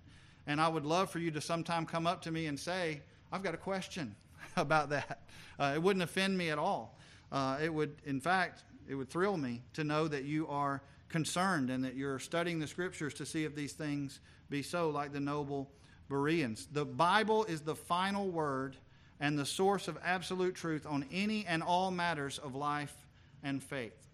[0.45, 3.43] And I would love for you to sometime come up to me and say, I've
[3.43, 4.15] got a question
[4.58, 5.21] about that.
[5.60, 6.97] Uh, it wouldn't offend me at all.
[7.32, 11.69] Uh, it would, in fact, it would thrill me to know that you are concerned
[11.69, 14.19] and that you're studying the scriptures to see if these things
[14.50, 15.69] be so, like the noble
[16.10, 16.67] Bereans.
[16.71, 18.78] The Bible is the final word
[19.19, 22.95] and the source of absolute truth on any and all matters of life
[23.43, 24.08] and faith.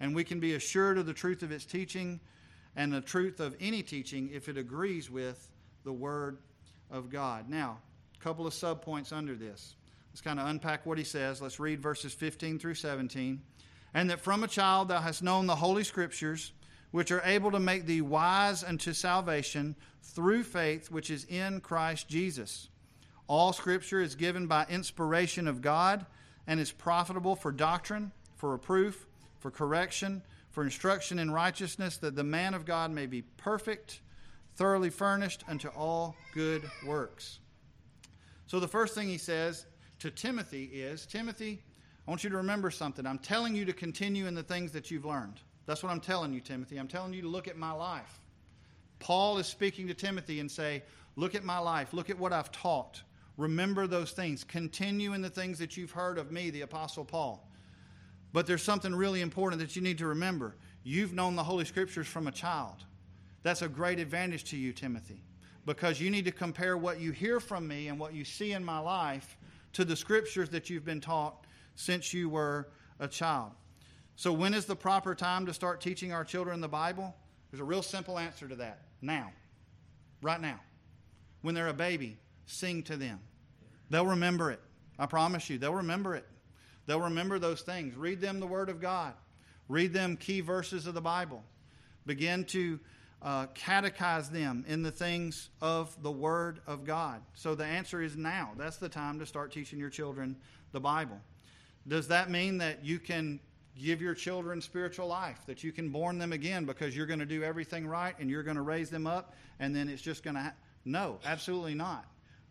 [0.00, 2.20] And we can be assured of the truth of its teaching
[2.78, 5.50] and the truth of any teaching if it agrees with
[5.82, 6.38] the Word
[6.92, 7.50] of God.
[7.50, 7.78] Now,
[8.14, 9.74] a couple of subpoints under this.
[10.12, 11.42] Let's kind of unpack what he says.
[11.42, 13.42] Let's read verses 15 through 17
[13.94, 16.52] and that from a child thou hast known the holy scriptures,
[16.92, 22.08] which are able to make thee wise unto salvation through faith which is in Christ
[22.08, 22.68] Jesus.
[23.26, 26.06] All scripture is given by inspiration of God
[26.46, 29.04] and is profitable for doctrine, for reproof,
[29.40, 30.22] for correction,
[30.58, 34.00] for instruction in righteousness, that the man of God may be perfect,
[34.56, 37.38] thoroughly furnished unto all good works.
[38.48, 39.66] So the first thing he says
[40.00, 41.62] to Timothy is Timothy,
[42.04, 43.06] I want you to remember something.
[43.06, 45.40] I'm telling you to continue in the things that you've learned.
[45.66, 46.76] That's what I'm telling you, Timothy.
[46.76, 48.18] I'm telling you to look at my life.
[48.98, 50.82] Paul is speaking to Timothy and say,
[51.14, 51.92] Look at my life.
[51.92, 53.00] Look at what I've taught.
[53.36, 54.42] Remember those things.
[54.42, 57.47] Continue in the things that you've heard of me, the Apostle Paul.
[58.32, 60.56] But there's something really important that you need to remember.
[60.82, 62.84] You've known the Holy Scriptures from a child.
[63.42, 65.22] That's a great advantage to you, Timothy,
[65.64, 68.64] because you need to compare what you hear from me and what you see in
[68.64, 69.36] my life
[69.74, 72.68] to the Scriptures that you've been taught since you were
[73.00, 73.52] a child.
[74.16, 77.14] So, when is the proper time to start teaching our children the Bible?
[77.50, 78.82] There's a real simple answer to that.
[79.00, 79.30] Now.
[80.22, 80.60] Right now.
[81.42, 83.20] When they're a baby, sing to them.
[83.90, 84.60] They'll remember it.
[84.98, 86.26] I promise you, they'll remember it.
[86.88, 87.94] They'll remember those things.
[87.94, 89.12] Read them the Word of God,
[89.68, 91.44] read them key verses of the Bible.
[92.06, 92.80] Begin to
[93.20, 97.20] uh, catechize them in the things of the Word of God.
[97.34, 98.52] So the answer is now.
[98.56, 100.34] That's the time to start teaching your children
[100.72, 101.20] the Bible.
[101.86, 103.38] Does that mean that you can
[103.78, 107.26] give your children spiritual life, that you can born them again because you're going to
[107.26, 110.36] do everything right and you're going to raise them up and then it's just going
[110.36, 110.42] to.
[110.42, 110.54] Ha-
[110.86, 112.06] no, absolutely not.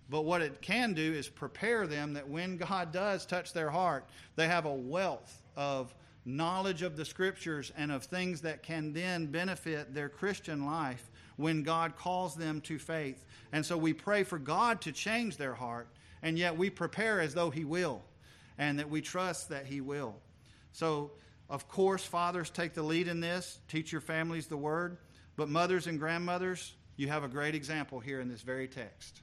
[0.10, 4.06] But what it can do is prepare them that when God does touch their heart,
[4.36, 5.94] they have a wealth of
[6.26, 11.64] knowledge of the scriptures and of things that can then benefit their Christian life when
[11.64, 13.26] God calls them to faith.
[13.52, 15.88] And so we pray for God to change their heart,
[16.22, 18.04] and yet we prepare as though He will
[18.58, 20.16] and that we trust that He will.
[20.72, 21.12] So,
[21.50, 24.98] of course, fathers take the lead in this, teach your families the word,
[25.36, 29.22] but mothers and grandmothers, you have a great example here in this very text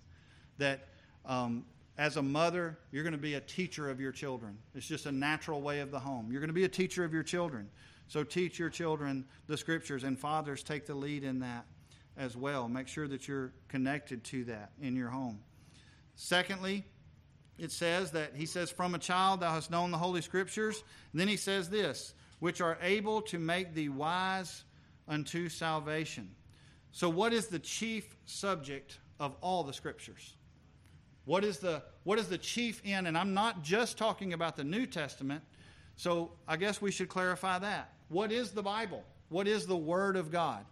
[0.59, 0.88] that
[1.25, 1.64] um,
[1.97, 4.59] as a mother, you're going to be a teacher of your children.
[4.75, 6.31] It's just a natural way of the home.
[6.31, 7.69] You're going to be a teacher of your children.
[8.09, 11.64] So teach your children the scriptures, and fathers take the lead in that
[12.17, 12.69] as well.
[12.69, 15.40] Make sure that you're connected to that in your home.
[16.17, 16.85] Secondly,
[17.59, 20.83] it says that he says, From a child thou hast known the Holy Scriptures.
[21.12, 24.64] And then he says this, which are able to make thee wise
[25.09, 26.31] unto salvation.
[26.93, 30.35] So, what is the chief subject of all the Scriptures?
[31.25, 33.07] What is the, what is the chief end?
[33.07, 35.43] And I'm not just talking about the New Testament,
[35.97, 37.93] so I guess we should clarify that.
[38.09, 39.05] What is the Bible?
[39.29, 40.65] What is the Word of God?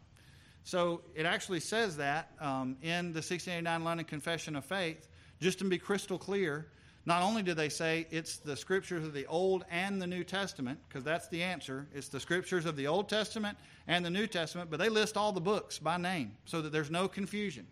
[0.65, 5.09] So it actually says that um, in the 1689 London Confession of Faith,
[5.41, 6.69] just to be crystal clear.
[7.05, 10.79] Not only do they say it's the scriptures of the Old and the New Testament,
[10.89, 14.71] because that's the answer, it's the scriptures of the Old Testament and the New Testament,
[14.71, 17.67] but they list all the books by name so that there's no confusion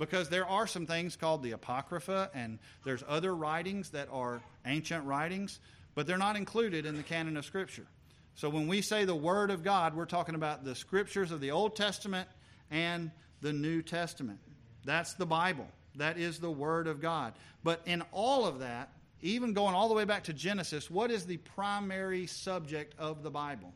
[0.00, 5.04] because there are some things called the Apocrypha, and there's other writings that are ancient
[5.04, 5.60] writings,
[5.94, 7.86] but they're not included in the canon of Scripture.
[8.34, 11.50] So when we say the Word of God, we're talking about the Scriptures of the
[11.50, 12.26] Old Testament
[12.70, 13.10] and
[13.42, 14.38] the New Testament.
[14.86, 15.66] That's the Bible.
[15.96, 17.34] That is the Word of God.
[17.62, 18.88] But in all of that,
[19.20, 23.30] even going all the way back to Genesis, what is the primary subject of the
[23.30, 23.74] Bible?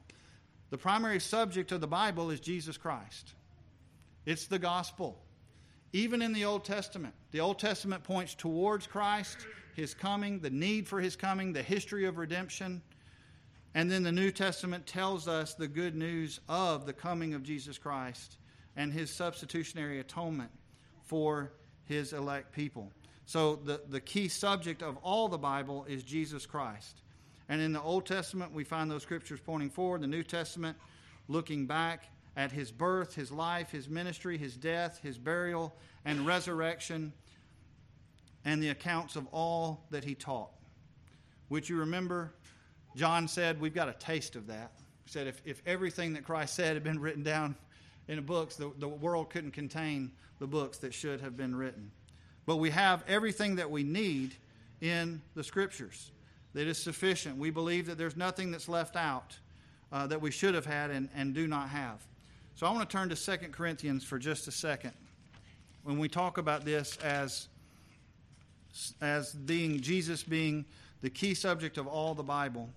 [0.71, 3.35] The primary subject of the Bible is Jesus Christ.
[4.25, 5.21] It's the gospel.
[5.95, 10.89] Even in the Old Testament, the Old Testament points towards Christ, his coming, the need
[10.89, 12.83] for his coming, the history of redemption.
[13.77, 17.79] And then the New Testament tells us the good news of the coming of Jesus
[17.79, 18.39] Christ
[18.75, 20.51] and his substitutionary atonement
[21.05, 21.53] for
[21.85, 22.91] his elect people.
[23.25, 27.03] So the, the key subject of all the Bible is Jesus Christ.
[27.49, 30.01] And in the Old Testament, we find those scriptures pointing forward.
[30.01, 30.77] The New Testament,
[31.29, 37.13] looking back at his birth, his life, his ministry, his death, his burial, and resurrection,
[38.45, 40.51] and the accounts of all that he taught.
[41.49, 42.33] Which you remember,
[42.97, 44.73] John said, We've got a taste of that.
[45.05, 47.57] He said, If, if everything that Christ said had been written down
[48.09, 51.91] in the books, the, the world couldn't contain the books that should have been written.
[52.47, 54.35] But we have everything that we need
[54.81, 56.11] in the Scriptures
[56.53, 57.39] that is sufficient.
[57.39, 59.39] We believe that there's nothing that's left out
[59.93, 62.05] uh, that we should have had and, and do not have.
[62.57, 64.93] So I want to turn to 2 Corinthians for just a second.
[65.83, 67.49] When we talk about this as,
[69.01, 70.65] as being Jesus being
[71.03, 72.71] the key subject of all the Bible,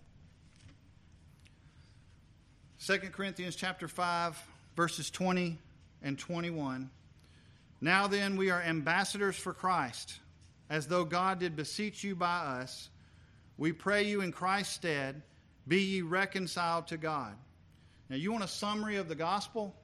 [2.83, 4.41] 2 Corinthians chapter 5,
[4.75, 5.59] verses 20
[6.01, 6.89] and 21.
[7.79, 10.19] Now then, we are ambassadors for Christ,
[10.71, 12.89] as though God did beseech you by us.
[13.59, 15.21] We pray you in Christ's stead,
[15.67, 17.35] be ye reconciled to God.
[18.09, 19.75] Now, you want a summary of the gospel?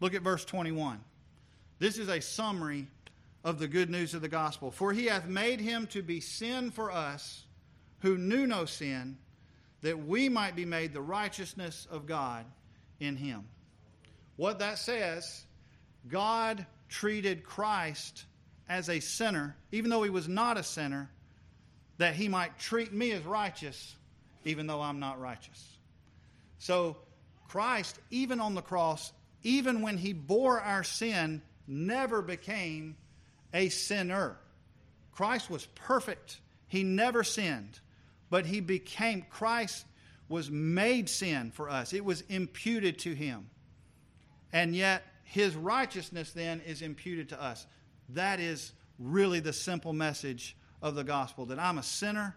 [0.00, 1.00] Look at verse 21.
[1.78, 2.88] This is a summary
[3.42, 4.70] of the good news of the gospel.
[4.70, 7.44] For he hath made him to be sin for us
[8.00, 9.16] who knew no sin,
[9.82, 12.44] that we might be made the righteousness of God
[13.00, 13.44] in him.
[14.36, 15.44] What that says,
[16.08, 18.24] God treated Christ
[18.68, 21.10] as a sinner, even though he was not a sinner,
[21.98, 23.94] that he might treat me as righteous,
[24.44, 25.76] even though I'm not righteous.
[26.58, 26.96] So
[27.54, 29.12] Christ, even on the cross,
[29.44, 32.96] even when he bore our sin, never became
[33.52, 34.36] a sinner.
[35.12, 36.40] Christ was perfect.
[36.66, 37.78] He never sinned.
[38.28, 39.86] But he became, Christ
[40.28, 41.92] was made sin for us.
[41.92, 43.48] It was imputed to him.
[44.52, 47.68] And yet, his righteousness then is imputed to us.
[48.08, 52.34] That is really the simple message of the gospel that I'm a sinner,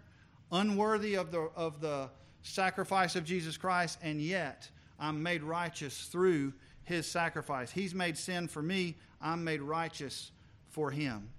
[0.51, 2.11] unworthy of the, of the
[2.43, 7.71] sacrifice of Jesus Christ, and yet I'm made righteous through his sacrifice.
[7.71, 10.31] He's made sin for me, I'm made righteous
[10.69, 11.29] for him.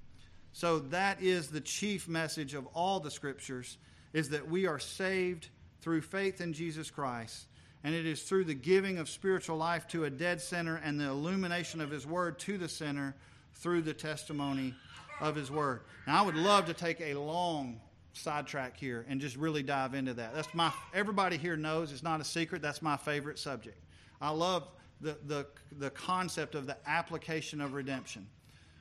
[0.52, 3.78] So that is the chief message of all the scriptures
[4.12, 5.48] is that we are saved
[5.80, 7.46] through faith in Jesus Christ.
[7.84, 11.06] And it is through the giving of spiritual life to a dead sinner and the
[11.06, 13.14] illumination of his word to the sinner
[13.54, 14.74] through the testimony
[15.20, 15.82] of his word.
[16.06, 17.80] Now I would love to take a long
[18.18, 20.34] sidetrack here and just really dive into that.
[20.34, 22.62] That's my everybody here knows it's not a secret.
[22.62, 23.78] That's my favorite subject.
[24.20, 24.68] I love
[25.00, 25.46] the, the,
[25.78, 28.26] the concept of the application of redemption.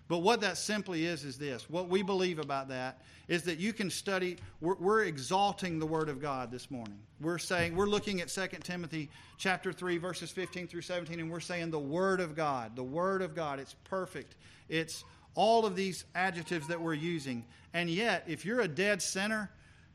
[0.07, 1.69] But what that simply is, is this.
[1.69, 6.07] What we believe about that is that you can study, we're, we're, exalting the Word
[6.07, 6.97] of God this morning.
[7.19, 11.41] We're saying, we're looking at 2 Timothy chapter 3, verses 15 through 17, and we're
[11.41, 14.35] saying the Word of God, the Word of God, it's perfect.
[14.69, 15.03] It's
[15.37, 17.45] all of these adjectives that we're using.
[17.73, 19.51] And yet, if you're a dead sinner,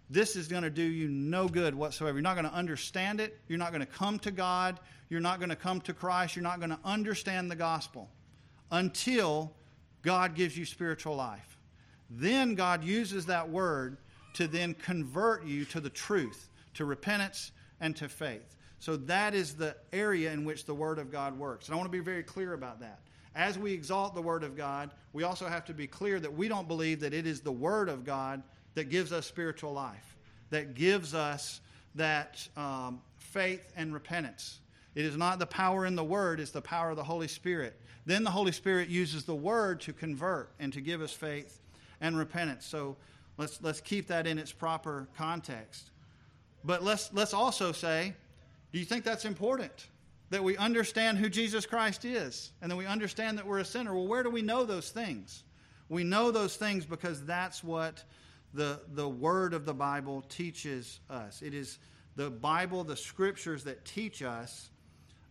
[0.09, 2.17] this is going to do you no good whatsoever.
[2.17, 3.39] You're not going to understand it.
[3.49, 4.79] You're not going to come to God.
[5.11, 6.37] You're not going to come to Christ.
[6.37, 8.09] You're not going to understand the gospel
[8.71, 9.53] until
[10.03, 11.59] God gives you spiritual life.
[12.09, 13.97] then God uses that word
[14.35, 18.57] to then convert you to the truth, to repentance, and to faith.
[18.79, 21.67] So that is the area in which the Word of God works.
[21.67, 23.01] And I want to be very clear about that.
[23.35, 26.49] As we exalt the Word of God, we also have to be clear that we
[26.49, 28.43] don't believe that it is the Word of God
[28.75, 30.17] that gives us spiritual life,
[30.51, 31.61] that gives us
[31.95, 34.61] that um, faith and repentance.
[34.95, 37.79] It is not the power in the Word, it's the power of the Holy Spirit.
[38.05, 41.61] Then the Holy Spirit uses the Word to convert and to give us faith
[42.01, 42.67] and repentance.
[42.67, 42.97] So
[43.39, 45.91] let's, let's keep that in its proper context.
[46.65, 48.15] But let's, let's also say,
[48.73, 49.87] do you think that's important?
[50.33, 53.95] That we understand who Jesus Christ is and that we understand that we're a sinner.
[53.95, 55.45] Well, where do we know those things?
[55.91, 58.03] We know those things because that's what
[58.55, 61.43] the, the Word of the Bible teaches us.
[61.43, 61.79] It is
[62.17, 64.71] the Bible, the Scriptures that teach us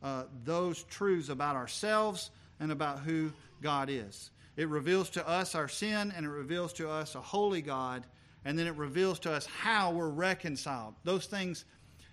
[0.03, 2.29] uh, those truths about ourselves
[2.59, 4.29] and about who God is.
[4.55, 8.05] It reveals to us our sin and it reveals to us a holy God,
[8.45, 10.93] and then it reveals to us how we're reconciled.
[11.03, 11.65] Those things,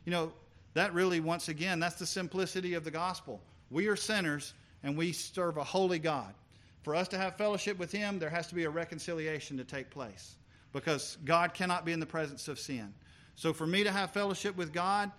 [0.06, 0.32] you know,
[0.78, 3.40] that really, once again, that's the simplicity of the gospel.
[3.70, 4.54] We are sinners
[4.84, 6.32] and we serve a holy God.
[6.82, 9.90] For us to have fellowship with Him, there has to be a reconciliation to take
[9.90, 10.36] place
[10.72, 12.94] because God cannot be in the presence of sin.
[13.34, 15.10] So, for me to have fellowship with God,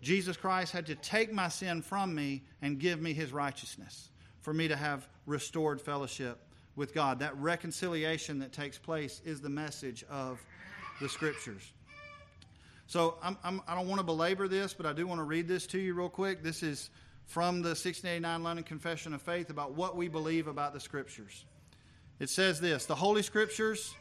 [0.00, 4.10] Jesus Christ had to take my sin from me and give me His righteousness
[4.40, 6.38] for me to have restored fellowship
[6.76, 7.18] with God.
[7.18, 10.40] That reconciliation that takes place is the message of
[11.00, 11.72] the Scriptures.
[12.88, 15.24] So I'm, I'm, I do not want to belabor this, but I do want to
[15.24, 16.42] read this to you real quick.
[16.42, 16.88] This is
[17.26, 21.44] from the 1689 London Confession of Faith about what we believe about the Scriptures.
[22.18, 23.94] It says this The Holy Scriptures.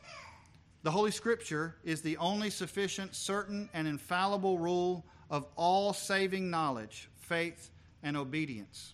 [0.84, 7.10] The Holy Scripture is the only sufficient, certain, and infallible rule of all saving knowledge,
[7.18, 7.70] faith,
[8.04, 8.94] and obedience.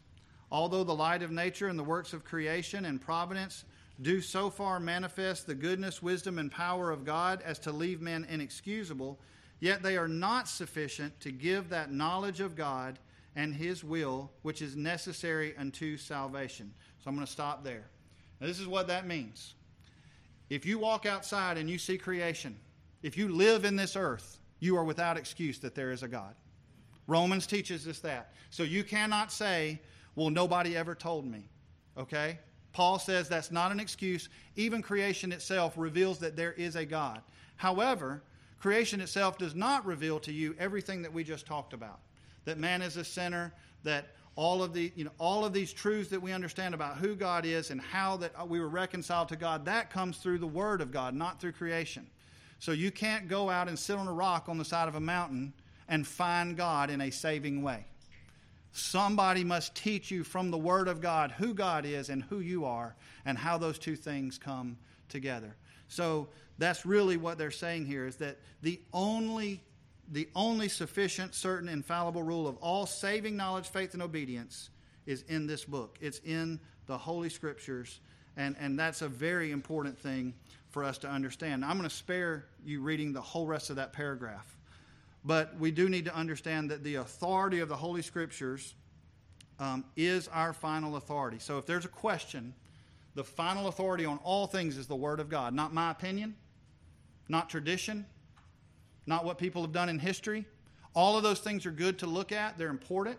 [0.51, 3.63] Although the light of nature and the works of creation and providence
[4.01, 8.25] do so far manifest the goodness, wisdom, and power of God as to leave men
[8.27, 9.19] inexcusable,
[9.63, 12.99] yet they are not sufficient to give that knowledge of God
[13.33, 16.73] and His will which is necessary unto salvation.
[17.01, 17.85] So I'm going to stop there.
[18.41, 19.53] Now, this is what that means.
[20.49, 22.57] If you walk outside and you see creation,
[23.03, 26.35] if you live in this earth, you are without excuse that there is a God.
[27.07, 28.33] Romans teaches us that.
[28.49, 29.79] So you cannot say,
[30.15, 31.47] well, nobody ever told me.
[31.97, 32.37] Okay?
[32.73, 34.27] Paul says that's not an excuse.
[34.57, 37.21] Even creation itself reveals that there is a God.
[37.55, 38.23] However,
[38.63, 41.99] creation itself does not reveal to you everything that we just talked about.
[42.45, 43.53] That man is a sinner,
[43.83, 44.05] that
[44.35, 47.45] all of the you know all of these truths that we understand about who God
[47.45, 50.91] is and how that we were reconciled to God that comes through the word of
[50.91, 52.07] God not through creation
[52.57, 54.99] so you can't go out and sit on a rock on the side of a
[54.99, 55.53] mountain
[55.87, 57.85] and find God in a saving way
[58.75, 62.65] Somebody must teach you from the Word of God who God is and who you
[62.65, 64.77] are and how those two things come
[65.09, 65.55] together.
[65.93, 66.27] So
[66.57, 69.61] that's really what they're saying here is that the only
[70.11, 74.69] the only sufficient, certain, infallible rule of all saving knowledge, faith, and obedience
[75.05, 75.97] is in this book.
[76.01, 78.01] It's in the Holy Scriptures,
[78.35, 80.33] and, and that's a very important thing
[80.69, 81.63] for us to understand.
[81.63, 84.57] I'm going to spare you reading the whole rest of that paragraph.
[85.23, 88.75] But we do need to understand that the authority of the Holy Scriptures
[89.59, 91.39] um, is our final authority.
[91.39, 92.53] So if there's a question,
[93.15, 95.53] the final authority on all things is the Word of God.
[95.53, 96.35] Not my opinion,
[97.29, 98.05] not tradition,
[99.05, 100.45] not what people have done in history.
[100.95, 103.17] All of those things are good to look at, they're important.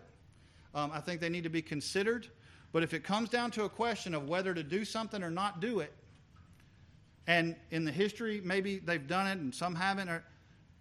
[0.73, 2.27] Um, I think they need to be considered.
[2.71, 5.61] But if it comes down to a question of whether to do something or not
[5.61, 5.93] do it,
[7.27, 10.23] and in the history, maybe they've done it and some haven't, or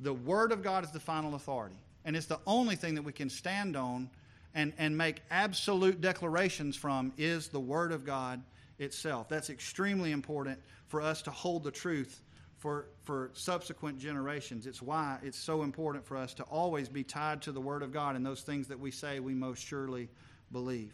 [0.00, 1.76] the Word of God is the final authority.
[2.04, 4.10] And it's the only thing that we can stand on
[4.54, 8.42] and, and make absolute declarations from is the Word of God
[8.78, 9.28] itself.
[9.28, 12.22] That's extremely important for us to hold the truth
[12.58, 14.66] for, for subsequent generations.
[14.66, 17.92] It's why it's so important for us to always be tied to the Word of
[17.92, 20.08] God and those things that we say we most surely
[20.50, 20.92] believe.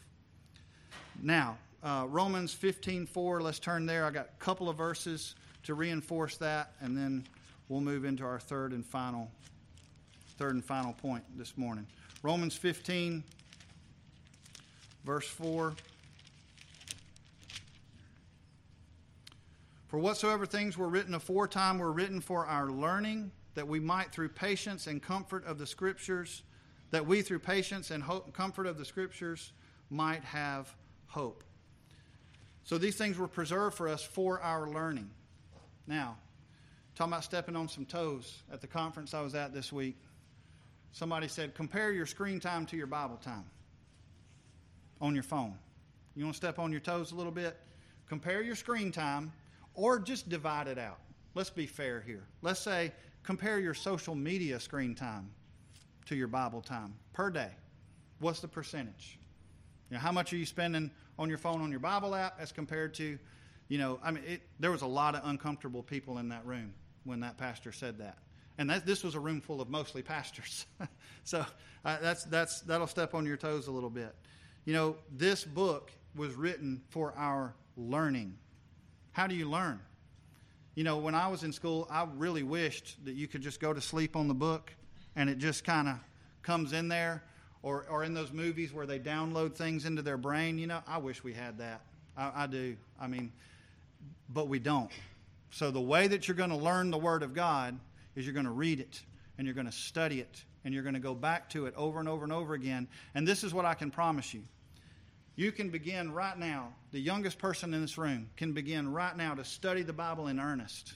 [1.23, 4.05] Now, uh, Romans 15 4, let's turn there.
[4.05, 7.25] I got a couple of verses to reinforce that, and then
[7.69, 9.31] we'll move into our third and final
[10.39, 11.87] third and final point this morning.
[12.23, 13.23] Romans 15
[15.05, 15.75] verse 4
[19.91, 24.29] For whatsoever things were written aforetime were written for our learning that we might through
[24.31, 26.43] patience and comfort of the scriptures
[26.93, 29.53] that we through patience and hope, comfort of the scriptures
[29.91, 30.73] might have
[31.09, 31.43] hope.
[32.65, 35.11] So these things were preserved for us for our learning.
[35.87, 36.17] Now,
[37.01, 39.97] Talking about stepping on some toes at the conference I was at this week.
[40.93, 43.47] Somebody said, compare your screen time to your Bible time
[45.01, 45.55] on your phone.
[46.15, 47.57] You want to step on your toes a little bit?
[48.07, 49.33] Compare your screen time
[49.75, 50.99] or just divide it out.
[51.35, 52.25] let's be fair here.
[52.43, 52.93] Let's say
[53.23, 55.31] compare your social media screen time
[56.07, 57.51] to your Bible time per day.
[58.19, 59.19] What's the percentage?
[59.91, 62.53] You know, how much are you spending on your phone on your Bible app as
[62.53, 63.19] compared to,
[63.69, 66.75] you know, I mean, it, there was a lot of uncomfortable people in that room
[67.05, 68.19] when that pastor said that.
[68.59, 70.67] And that, this was a room full of mostly pastors.
[71.25, 71.45] so
[71.85, 74.15] uh, that's, that's, that'll step on your toes a little bit.
[74.65, 78.37] You know, this book was written for our learning.
[79.13, 79.81] How do you learn?
[80.75, 83.73] You know, when I was in school, I really wished that you could just go
[83.73, 84.73] to sleep on the book
[85.17, 85.97] and it just kind of
[86.43, 87.23] comes in there.
[87.63, 90.97] Or, or in those movies where they download things into their brain, you know, I
[90.97, 91.83] wish we had that.
[92.17, 92.75] I, I do.
[92.99, 93.33] I mean,
[94.31, 94.91] but we don't.
[95.51, 97.79] So the way that you're going to learn the Word of God
[98.17, 99.03] is you're going to read it
[99.37, 101.99] and you're going to study it and you're going to go back to it over
[101.99, 102.89] and over and over again.
[103.15, 104.43] And this is what I can promise you.
[105.41, 109.33] You can begin right now, the youngest person in this room can begin right now
[109.35, 110.93] to study the Bible in earnest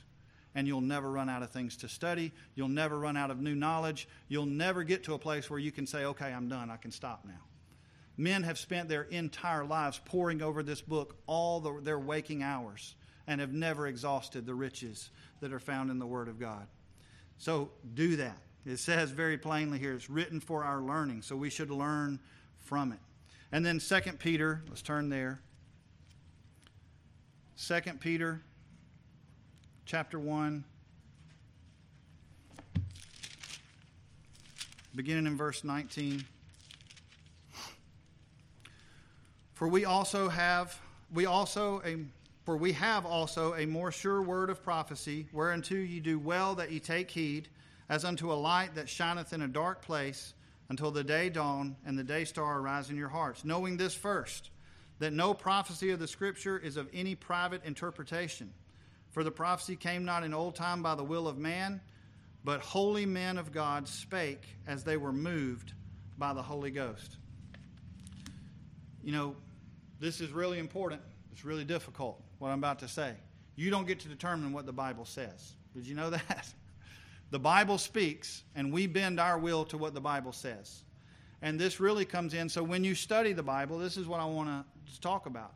[0.55, 2.31] and you'll never run out of things to study.
[2.55, 4.07] You'll never run out of new knowledge.
[4.29, 6.71] You'll never get to a place where you can say, okay, I'm done.
[6.71, 7.41] I can stop now.
[8.19, 12.97] Men have spent their entire lives poring over this book all the, their waking hours
[13.27, 15.09] and have never exhausted the riches
[15.41, 16.67] that are found in the Word of God.
[17.39, 18.37] So do that.
[18.67, 22.21] It says very plainly here, it's written for our learning, so we should learn
[22.61, 22.99] from it.
[23.55, 25.39] And then 2 Peter, let's turn there.
[27.57, 28.43] 2 Peter
[29.87, 30.65] chapter 1,
[34.97, 36.25] beginning in verse 19.
[39.53, 40.77] For we also have,
[41.13, 41.99] we also, a,
[42.45, 46.73] for we have also a more sure word of prophecy, whereunto ye do well that
[46.73, 47.47] ye take heed,
[47.89, 50.35] as unto a light that shineth in a dark place,
[50.69, 54.51] until the day dawn and the day star arise in your hearts, knowing this first,
[54.99, 58.53] that no prophecy of the Scripture is of any private interpretation.
[59.11, 61.81] For the prophecy came not in old time by the will of man,
[62.45, 65.73] but holy men of God spake as they were moved
[66.19, 67.17] by the Holy Ghost.
[69.03, 69.37] You know,
[70.01, 71.01] this is really important.
[71.33, 73.15] It's really difficult, what I'm about to say.
[73.57, 75.55] You don't get to determine what the Bible says.
[75.75, 76.49] Did you know that?
[77.35, 80.85] The Bible speaks, and we bend our will to what the Bible says.
[81.43, 82.49] And this really comes in.
[82.49, 85.53] So when you study the Bible, this is what I want to talk about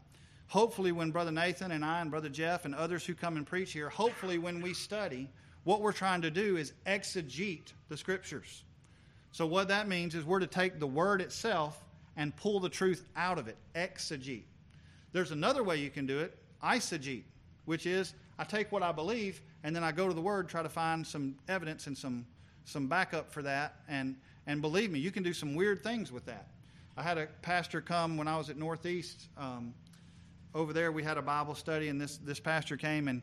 [0.49, 3.73] hopefully, when Brother Nathan and I and Brother Jeff and others who come and preach
[3.73, 5.31] here, hopefully, when we study,
[5.63, 8.65] what we're trying to do is exegete the scriptures.
[9.31, 11.81] So, what that means is we're to take the word itself
[12.17, 13.57] and pull the truth out of it.
[13.77, 14.43] Exegete.
[15.13, 17.23] There's another way you can do it, eisegete,
[17.67, 20.63] which is I take what I believe and then I go to the word, try
[20.63, 22.27] to find some evidence and some,
[22.65, 23.77] some backup for that.
[23.89, 26.49] And, and believe me, you can do some weird things with that.
[26.97, 29.75] I had a pastor come when I was at Northeast um,
[30.55, 33.23] over there we had a Bible study, and this, this pastor came and,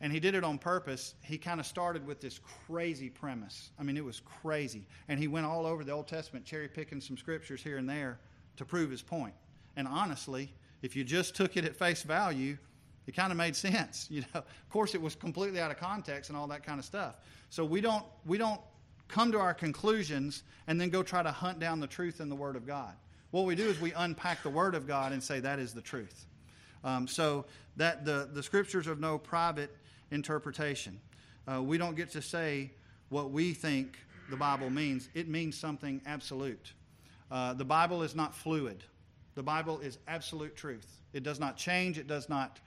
[0.00, 1.14] and he did it on purpose.
[1.22, 3.70] He kind of started with this crazy premise.
[3.78, 4.86] I mean, it was crazy.
[5.08, 8.18] And he went all over the Old Testament, cherry picking some scriptures here and there
[8.56, 9.34] to prove his point.
[9.76, 10.52] And honestly,
[10.82, 12.58] if you just took it at face value,
[13.06, 14.08] it kind of made sense.
[14.10, 16.84] You know, of course, it was completely out of context and all that kind of
[16.84, 17.16] stuff.
[17.50, 18.60] So we don't we don't
[19.08, 22.36] come to our conclusions and then go try to hunt down the truth in the
[22.36, 22.94] Word of God.
[23.30, 25.80] What we do is we unpack the Word of God and say that is the
[25.80, 26.26] truth.
[26.84, 27.44] Um, so
[27.76, 29.74] that the, the scriptures have no private
[30.10, 31.00] interpretation.
[31.46, 32.72] Uh, we don't get to say
[33.08, 33.98] what we think
[34.30, 35.08] the Bible means.
[35.14, 36.72] It means something absolute.
[37.30, 38.84] Uh, the Bible is not fluid.
[39.34, 41.00] The Bible is absolute truth.
[41.12, 41.98] It does not change.
[41.98, 42.60] It does not,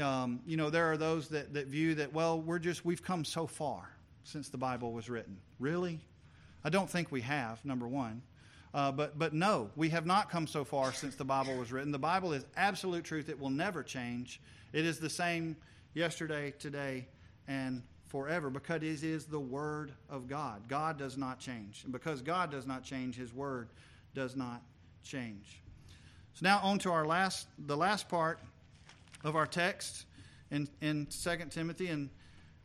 [0.00, 3.24] um, you know, there are those that, that view that, well, we're just, we've come
[3.24, 3.88] so far
[4.24, 5.36] since the Bible was written.
[5.58, 6.00] Really?
[6.64, 8.22] I don't think we have, number one.
[8.74, 11.92] Uh, but, but no, we have not come so far since the Bible was written.
[11.92, 13.28] The Bible is absolute truth.
[13.28, 14.40] It will never change.
[14.72, 15.56] It is the same
[15.94, 17.06] yesterday, today,
[17.48, 20.68] and forever because it is the Word of God.
[20.68, 21.82] God does not change.
[21.84, 23.68] And because God does not change, His Word
[24.14, 24.60] does not
[25.02, 25.62] change.
[26.34, 28.40] So now on to our last, the last part
[29.26, 30.06] of our text
[30.50, 31.88] in, in 2 Timothy.
[31.88, 32.10] And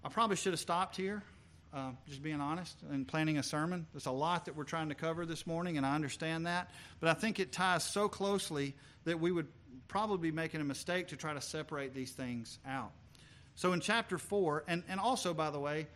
[0.04, 1.24] I probably should have stopped here
[1.74, 3.88] uh, just being honest, and planning a sermon.
[3.94, 6.70] There's a lot that we're trying to cover this morning, and I understand that.
[7.00, 9.48] But I think it ties so closely that we would
[9.88, 12.92] probably be making a mistake to try to separate these things out.
[13.56, 15.88] So in chapter 4, and, and also, by the way,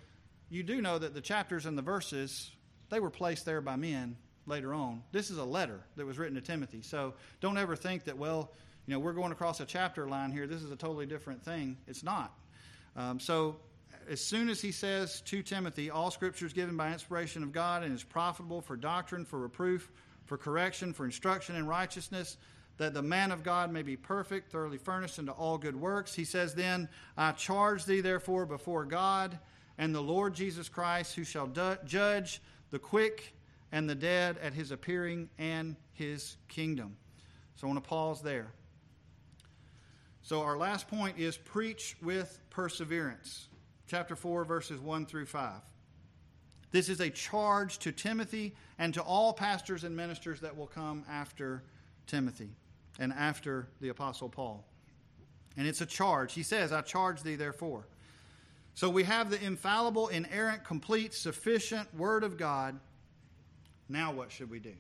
[0.50, 2.52] you do know that the chapters and the verses,
[2.90, 5.02] they were placed there by men later on.
[5.12, 6.82] This is a letter that was written to Timothy.
[6.84, 8.52] So don't ever think that, well,
[8.88, 10.48] you know, we're going across a chapter line here.
[10.48, 11.78] This is a totally different thing.
[11.88, 12.34] It's not.
[12.96, 13.58] Um, so
[14.10, 17.84] as soon as he says to Timothy, all scripture is given by inspiration of God
[17.84, 19.92] and is profitable for doctrine, for reproof,
[20.26, 22.38] for correction, for instruction in righteousness,
[22.78, 26.14] that the man of God may be perfect, thoroughly furnished unto all good works.
[26.14, 29.40] He says, Then I charge thee, therefore, before God
[29.78, 33.34] and the Lord Jesus Christ, who shall du- judge the quick
[33.72, 36.96] and the dead at his appearing and his kingdom.
[37.56, 38.52] So I want to pause there.
[40.26, 43.48] So our last point is preach with perseverance.
[43.86, 45.62] Chapter 4, verses 1 through 5.
[46.72, 51.06] This is a charge to Timothy and to all pastors and ministers that will come
[51.08, 51.62] after
[52.08, 52.50] Timothy
[52.98, 54.66] and after the Apostle Paul.
[55.58, 56.34] And it's a charge.
[56.34, 57.86] He says, I charge thee therefore.
[58.74, 62.80] So we have the infallible, inerrant, complete, sufficient Word of God.
[63.90, 64.74] Now what should we do?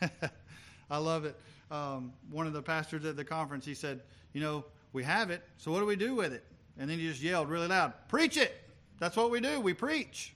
[0.90, 1.38] I love it.
[1.70, 4.00] Um, one of the pastors at the conference, he said,
[4.34, 6.44] You know, we have it, so what do we do with it?
[6.78, 8.54] And then he just yelled really loud, Preach it!
[8.98, 9.60] That's what we do.
[9.60, 10.34] We preach.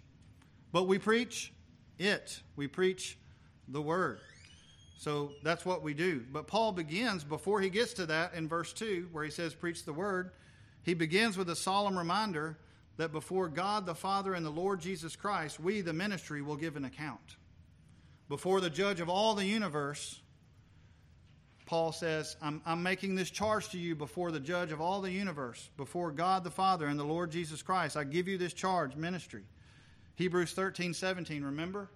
[0.72, 1.52] But we preach
[1.98, 3.18] it, we preach
[3.68, 4.20] the Word.
[4.98, 6.24] So that's what we do.
[6.32, 9.84] But Paul begins, before he gets to that in verse 2, where he says, Preach
[9.84, 10.32] the word,
[10.82, 12.58] he begins with a solemn reminder
[12.96, 16.76] that before God the Father and the Lord Jesus Christ, we, the ministry, will give
[16.76, 17.36] an account.
[18.28, 20.20] Before the judge of all the universe,
[21.68, 25.10] Paul says, I'm, I'm making this charge to you before the judge of all the
[25.10, 27.94] universe, before God the Father and the Lord Jesus Christ.
[27.94, 29.42] I give you this charge, ministry.
[30.14, 31.90] Hebrews 13, 17, remember?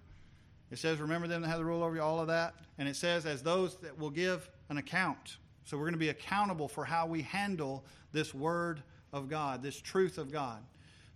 [0.69, 2.53] It says, Remember them that have the rule over you, all of that.
[2.77, 5.37] And it says, As those that will give an account.
[5.65, 9.81] So we're going to be accountable for how we handle this word of God, this
[9.81, 10.61] truth of God.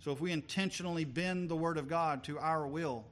[0.00, 3.04] So if we intentionally bend the word of God to our will,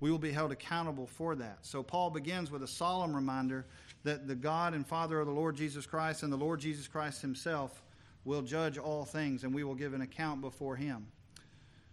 [0.00, 1.58] we will be held accountable for that.
[1.60, 3.66] So Paul begins with a solemn reminder
[4.06, 7.20] that the God and Father of the Lord Jesus Christ and the Lord Jesus Christ
[7.20, 7.82] himself
[8.24, 11.08] will judge all things, and we will give an account before him.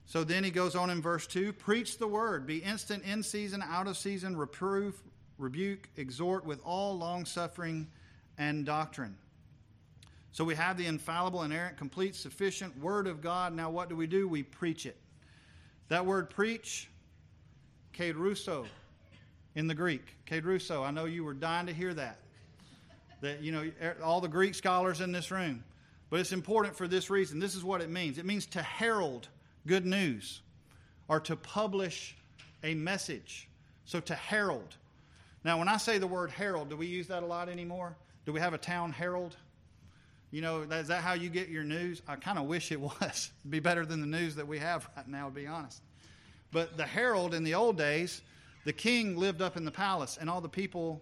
[0.05, 3.63] So then he goes on in verse 2 Preach the word, be instant in season,
[3.63, 5.01] out of season, reprove,
[5.39, 7.87] rebuke, exhort with all long suffering
[8.37, 9.17] and doctrine.
[10.33, 13.55] So we have the infallible, inerrant, complete, sufficient word of God.
[13.55, 14.27] Now what do we do?
[14.27, 14.97] We preach it.
[15.89, 16.91] That word preach,
[17.91, 18.67] kerusso
[19.55, 20.03] in the Greek.
[20.27, 20.83] Kerusso.
[20.85, 22.17] I know you were dying to hear that.
[23.21, 25.63] That, you know, er, all the Greek scholars in this room.
[26.09, 27.39] But it's important for this reason.
[27.39, 29.27] This is what it means it means to herald
[29.65, 30.41] good news
[31.07, 32.15] or to publish
[32.63, 33.47] a message.
[33.85, 34.75] So to herald.
[35.43, 37.95] Now, when I say the word herald, do we use that a lot anymore?
[38.25, 39.35] Do we have a town herald?
[40.31, 42.01] You know, is that how you get your news?
[42.07, 43.31] I kind of wish it was.
[43.41, 45.81] It'd be better than the news that we have right now, to be honest.
[46.51, 48.21] But the herald in the old days,
[48.65, 51.01] the king lived up in the palace, and all the people,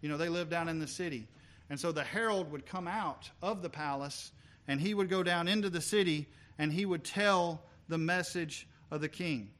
[0.00, 1.28] you know, they lived down in the city.
[1.70, 4.32] And so the herald would come out of the palace,
[4.68, 6.26] and he would go down into the city,
[6.58, 9.50] and he would tell the message of the king.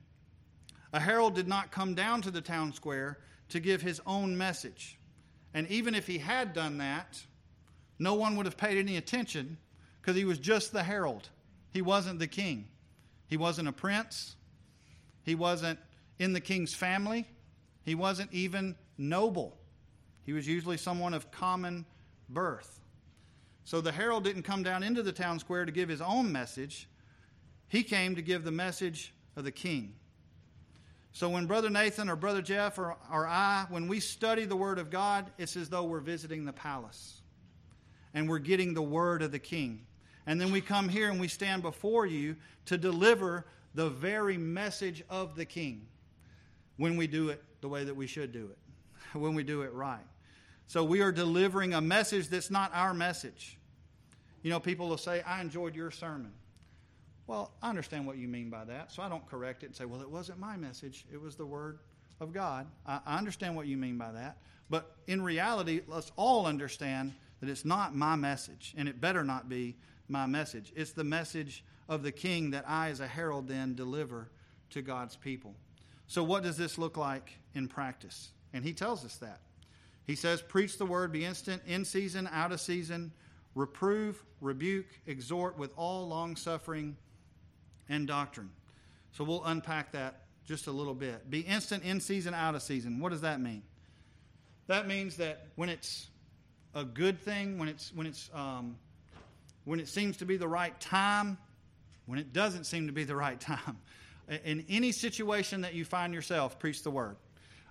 [0.93, 4.99] A herald did not come down to the town square to give his own message.
[5.55, 7.23] And even if he had done that,
[7.99, 9.59] no one would have paid any attention
[10.01, 11.29] because he was just the herald.
[11.71, 12.69] He wasn't the king.
[13.27, 14.37] He wasn't a prince.
[15.25, 15.79] He wasn't
[16.19, 17.27] in the king's family.
[17.85, 19.59] He wasn't even noble.
[20.25, 21.85] He was usually someone of common
[22.29, 22.81] birth.
[23.65, 26.89] So the herald didn't come down into the town square to give his own message.
[27.69, 29.95] He came to give the message of the king.
[31.13, 34.79] So when Brother Nathan or Brother Jeff or, or I, when we study the Word
[34.79, 37.21] of God, it's as though we're visiting the palace
[38.15, 39.85] and we're getting the Word of the King.
[40.27, 45.03] And then we come here and we stand before you to deliver the very message
[45.11, 45.87] of the King
[46.77, 48.59] when we do it the way that we should do it,
[49.19, 50.05] when we do it right.
[50.67, 53.59] So we are delivering a message that's not our message.
[54.43, 56.33] You know, people will say, I enjoyed your sermon.
[57.27, 59.85] Well, I understand what you mean by that, so I don't correct it and say,
[59.85, 61.79] well, it wasn't my message, it was the Word
[62.21, 62.67] of God.
[62.87, 64.39] I, I understand what you mean by that.
[64.71, 69.49] But in reality, let's all understand that it's not my message, and it better not
[69.49, 69.77] be
[70.09, 70.73] my message.
[70.75, 74.31] It's the message of the King that I, as a herald, then deliver
[74.71, 75.55] to God's people.
[76.13, 78.33] So, what does this look like in practice?
[78.53, 79.41] And he tells us that.
[80.07, 83.13] He says, Preach the word, be instant, in season, out of season,
[83.55, 86.99] reprove, rebuke, exhort with all long suffering
[87.89, 88.51] and doctrine.
[89.13, 91.31] So we'll unpack that just a little bit.
[91.31, 93.01] Be instant in season, out of season.
[93.01, 93.63] What does that mean?
[94.67, 96.09] That means that when it's
[96.75, 98.77] a good thing, when it's when it's um,
[99.65, 101.39] when it seems to be the right time,
[102.05, 103.79] when it doesn't seem to be the right time,
[104.45, 107.17] in any situation that you find yourself, preach the word.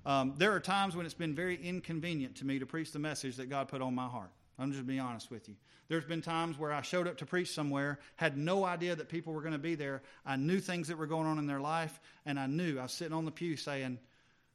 [0.05, 3.36] Um, there are times when it's been very inconvenient to me to preach the message
[3.38, 4.32] that God put on my heart.
[4.57, 5.55] I'm just being honest with you.
[5.88, 9.34] There's been times where I showed up to preach somewhere, had no idea that people
[9.34, 10.01] were going to be there.
[10.26, 12.93] I knew things that were going on in their life, and I knew I was
[12.93, 13.99] sitting on the pew saying,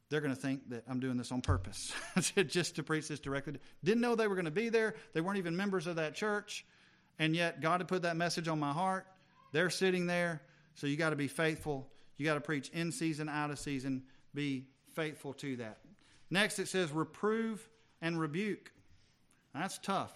[0.09, 3.07] they're going to think that I'm doing this on purpose, I said just to preach
[3.07, 3.57] this directly.
[3.83, 4.95] Didn't know they were going to be there.
[5.13, 6.65] They weren't even members of that church.
[7.19, 9.05] And yet, God had put that message on my heart.
[9.51, 10.41] They're sitting there.
[10.75, 11.87] So you got to be faithful.
[12.17, 14.03] You got to preach in season, out of season.
[14.33, 15.77] Be faithful to that.
[16.29, 17.67] Next, it says reprove
[18.01, 18.71] and rebuke.
[19.53, 20.13] That's tough.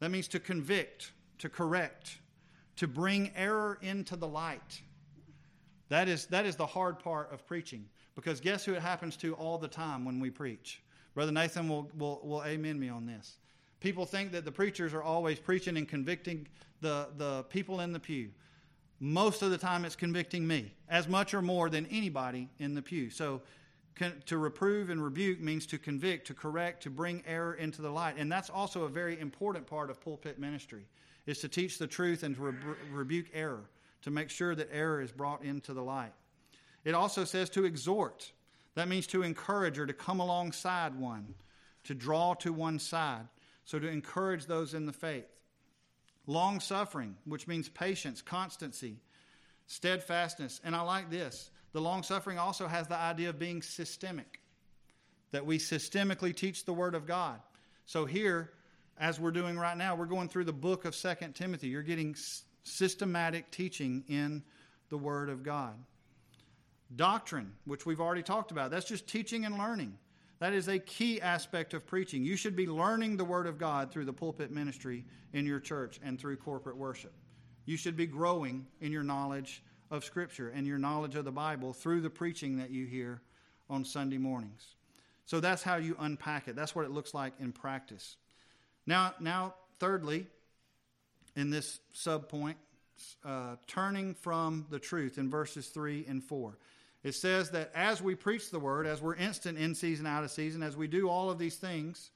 [0.00, 2.18] That means to convict, to correct,
[2.76, 4.82] to bring error into the light.
[5.88, 7.86] That is, that is the hard part of preaching.
[8.14, 10.82] Because guess who it happens to all the time when we preach?
[11.14, 13.36] Brother Nathan will, will, will amen me on this.
[13.80, 16.46] People think that the preachers are always preaching and convicting
[16.80, 18.30] the, the people in the pew.
[19.04, 22.82] Most of the time, it's convicting me, as much or more than anybody in the
[22.82, 23.10] pew.
[23.10, 23.42] So,
[24.26, 28.14] to reprove and rebuke means to convict, to correct, to bring error into the light.
[28.16, 30.86] And that's also a very important part of pulpit ministry,
[31.26, 32.54] is to teach the truth and to re-
[32.92, 33.64] rebuke error,
[34.02, 36.12] to make sure that error is brought into the light.
[36.84, 38.30] It also says to exhort.
[38.76, 41.34] That means to encourage or to come alongside one,
[41.84, 43.26] to draw to one side.
[43.64, 45.26] So to encourage those in the faith.
[46.26, 48.96] Long suffering, which means patience, constancy,
[49.66, 50.60] steadfastness.
[50.64, 51.50] And I like this.
[51.72, 54.40] The long suffering also has the idea of being systemic,
[55.30, 57.40] that we systemically teach the Word of God.
[57.86, 58.52] So here,
[58.98, 61.68] as we're doing right now, we're going through the book of Second Timothy.
[61.68, 62.14] You're getting
[62.62, 64.42] systematic teaching in
[64.90, 65.74] the Word of God.
[66.94, 69.96] Doctrine, which we've already talked about, that's just teaching and learning.
[70.42, 72.24] That is a key aspect of preaching.
[72.24, 76.00] You should be learning the Word of God through the pulpit ministry in your church
[76.02, 77.12] and through corporate worship.
[77.64, 79.62] You should be growing in your knowledge
[79.92, 83.22] of Scripture and your knowledge of the Bible through the preaching that you hear
[83.70, 84.74] on Sunday mornings.
[85.26, 86.56] So that's how you unpack it.
[86.56, 88.16] That's what it looks like in practice.
[88.84, 90.26] Now, now thirdly,
[91.36, 92.56] in this subpoint,
[93.24, 96.58] uh, turning from the truth in verses 3 and 4.
[97.04, 100.30] It says that as we preach the word, as we're instant in season, out of
[100.30, 102.10] season, as we do all of these things,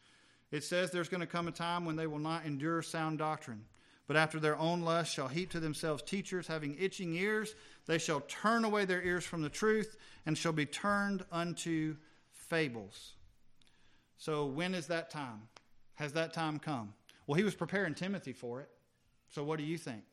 [0.53, 3.65] it says there's going to come a time when they will not endure sound doctrine.
[4.07, 7.57] But after their own lust shall heap to themselves teachers having itching ears.
[7.87, 11.97] They shall turn away their ears from the truth and shall be turned unto
[12.33, 13.15] fables.
[14.19, 15.49] So, when is that time?
[15.95, 16.95] Has that time come?
[17.27, 18.69] Well, he was preparing Timothy for it.
[19.29, 20.05] So, what do you think?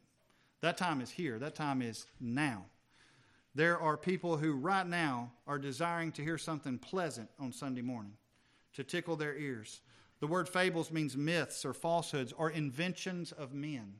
[0.61, 1.38] That time is here.
[1.38, 2.65] That time is now.
[3.56, 8.14] There are people who right now are desiring to hear something pleasant on Sunday morning
[8.74, 9.82] to tickle their ears.
[10.20, 13.95] The word fables means myths or falsehoods or inventions of men.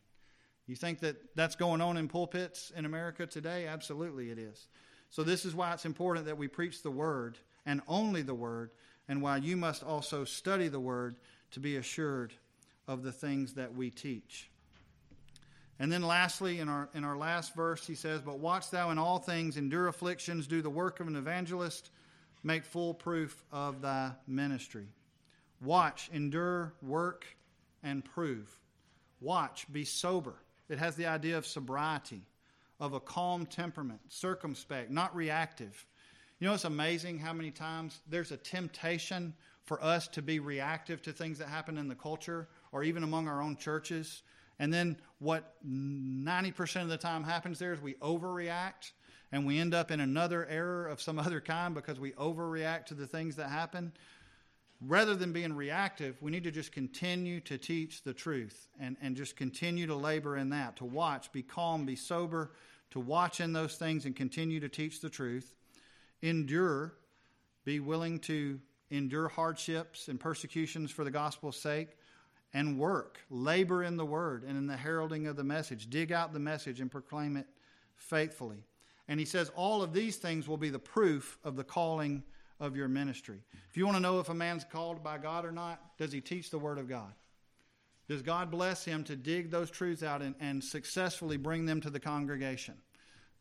[0.66, 3.68] You think that that's going on in pulpits in America today?
[3.68, 4.68] Absolutely, it is.
[5.10, 8.72] So, this is why it's important that we preach the word and only the word,
[9.08, 11.18] and why you must also study the word
[11.52, 12.34] to be assured
[12.88, 14.50] of the things that we teach.
[15.80, 18.98] And then lastly, in our, in our last verse, he says, But watch thou in
[18.98, 21.90] all things, endure afflictions, do the work of an evangelist,
[22.44, 24.88] make full proof of thy ministry.
[25.62, 27.26] Watch, endure, work,
[27.84, 28.60] and prove.
[29.22, 30.36] Watch, be sober.
[30.70, 32.22] It has the idea of sobriety,
[32.80, 35.86] of a calm temperament, circumspect, not reactive.
[36.40, 41.02] You know, it's amazing how many times there's a temptation for us to be reactive
[41.04, 44.24] to things that happen in the culture or even among our own churches.
[44.64, 48.94] And then what 90% of the time happens there is we overreact
[49.34, 52.94] and we end up in another error of some other kind because we overreact to
[52.94, 53.92] the things that happen.
[54.80, 59.18] Rather than being reactive, we need to just continue to teach the truth and, and
[59.18, 62.52] just continue to labor in that, to watch, be calm, be sober,
[62.92, 65.54] to watch in those things and continue to teach the truth.
[66.22, 66.94] Endure,
[67.66, 71.98] be willing to endure hardships and persecutions for the gospel's sake
[72.54, 75.90] and work, labor in the word and in the heralding of the message.
[75.90, 77.48] Dig out the message and proclaim it
[77.96, 78.64] faithfully.
[79.08, 82.24] And he says all of these things will be the proof of the calling
[82.60, 83.40] of your ministry.
[83.70, 86.22] If you want to know if a man's called by God or not, does he
[86.22, 87.12] teach the word of God?
[88.08, 91.90] Does God bless him to dig those truths out and, and successfully bring them to
[91.90, 92.76] the congregation?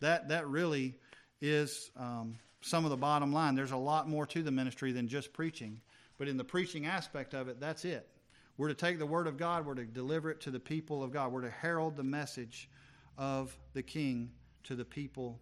[0.01, 0.95] That, that really
[1.41, 3.55] is um, some of the bottom line.
[3.55, 5.81] There's a lot more to the ministry than just preaching.
[6.17, 8.09] But in the preaching aspect of it, that's it.
[8.57, 11.13] We're to take the word of God, we're to deliver it to the people of
[11.13, 12.69] God, we're to herald the message
[13.17, 14.31] of the King
[14.65, 15.41] to the people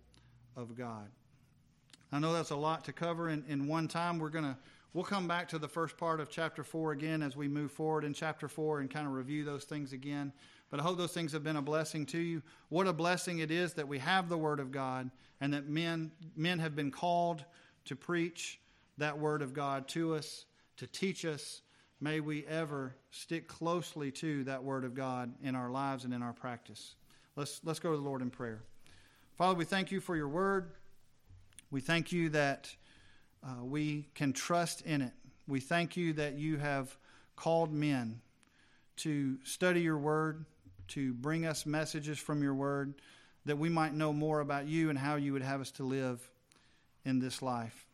[0.56, 1.08] of God.
[2.12, 4.18] I know that's a lot to cover in, in one time.
[4.18, 4.56] We're going to
[4.92, 8.04] we'll come back to the first part of chapter 4 again as we move forward
[8.04, 10.32] in chapter 4 and kind of review those things again.
[10.70, 12.42] But I hope those things have been a blessing to you.
[12.68, 16.10] What a blessing it is that we have the word of God and that men
[16.36, 17.44] men have been called
[17.86, 18.60] to preach
[18.98, 20.44] that word of God to us,
[20.76, 21.62] to teach us,
[22.00, 26.22] May we ever stick closely to that Word of God in our lives and in
[26.22, 26.94] our practice.
[27.36, 28.62] Let's, let's go to the Lord in prayer.
[29.36, 30.70] Father, we thank you for your Word.
[31.70, 32.74] We thank you that
[33.44, 35.12] uh, we can trust in it.
[35.46, 36.96] We thank you that you have
[37.36, 38.20] called men
[38.96, 40.44] to study your word,
[40.88, 42.94] to bring us messages from your word,
[43.46, 46.30] that we might know more about you and how you would have us to live
[47.04, 47.86] in this life.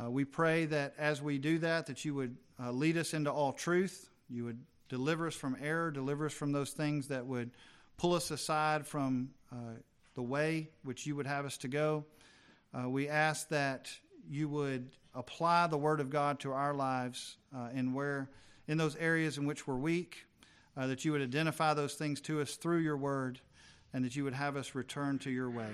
[0.00, 3.32] Uh, we pray that as we do that, that you would uh, lead us into
[3.32, 4.10] all truth.
[4.28, 7.50] You would deliver us from error, deliver us from those things that would
[7.96, 9.76] pull us aside from uh,
[10.14, 12.04] the way which you would have us to go.
[12.72, 13.90] Uh, we ask that
[14.28, 18.30] you would apply the Word of God to our lives uh, and where
[18.66, 20.24] in those areas in which we're weak,
[20.76, 23.40] uh, that you would identify those things to us through your Word,
[23.92, 25.68] and that you would have us return to your way.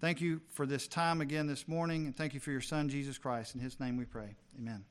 [0.00, 3.18] Thank you for this time again this morning, and thank you for your Son, Jesus
[3.18, 3.54] Christ.
[3.54, 4.36] In his name we pray.
[4.58, 4.89] Amen.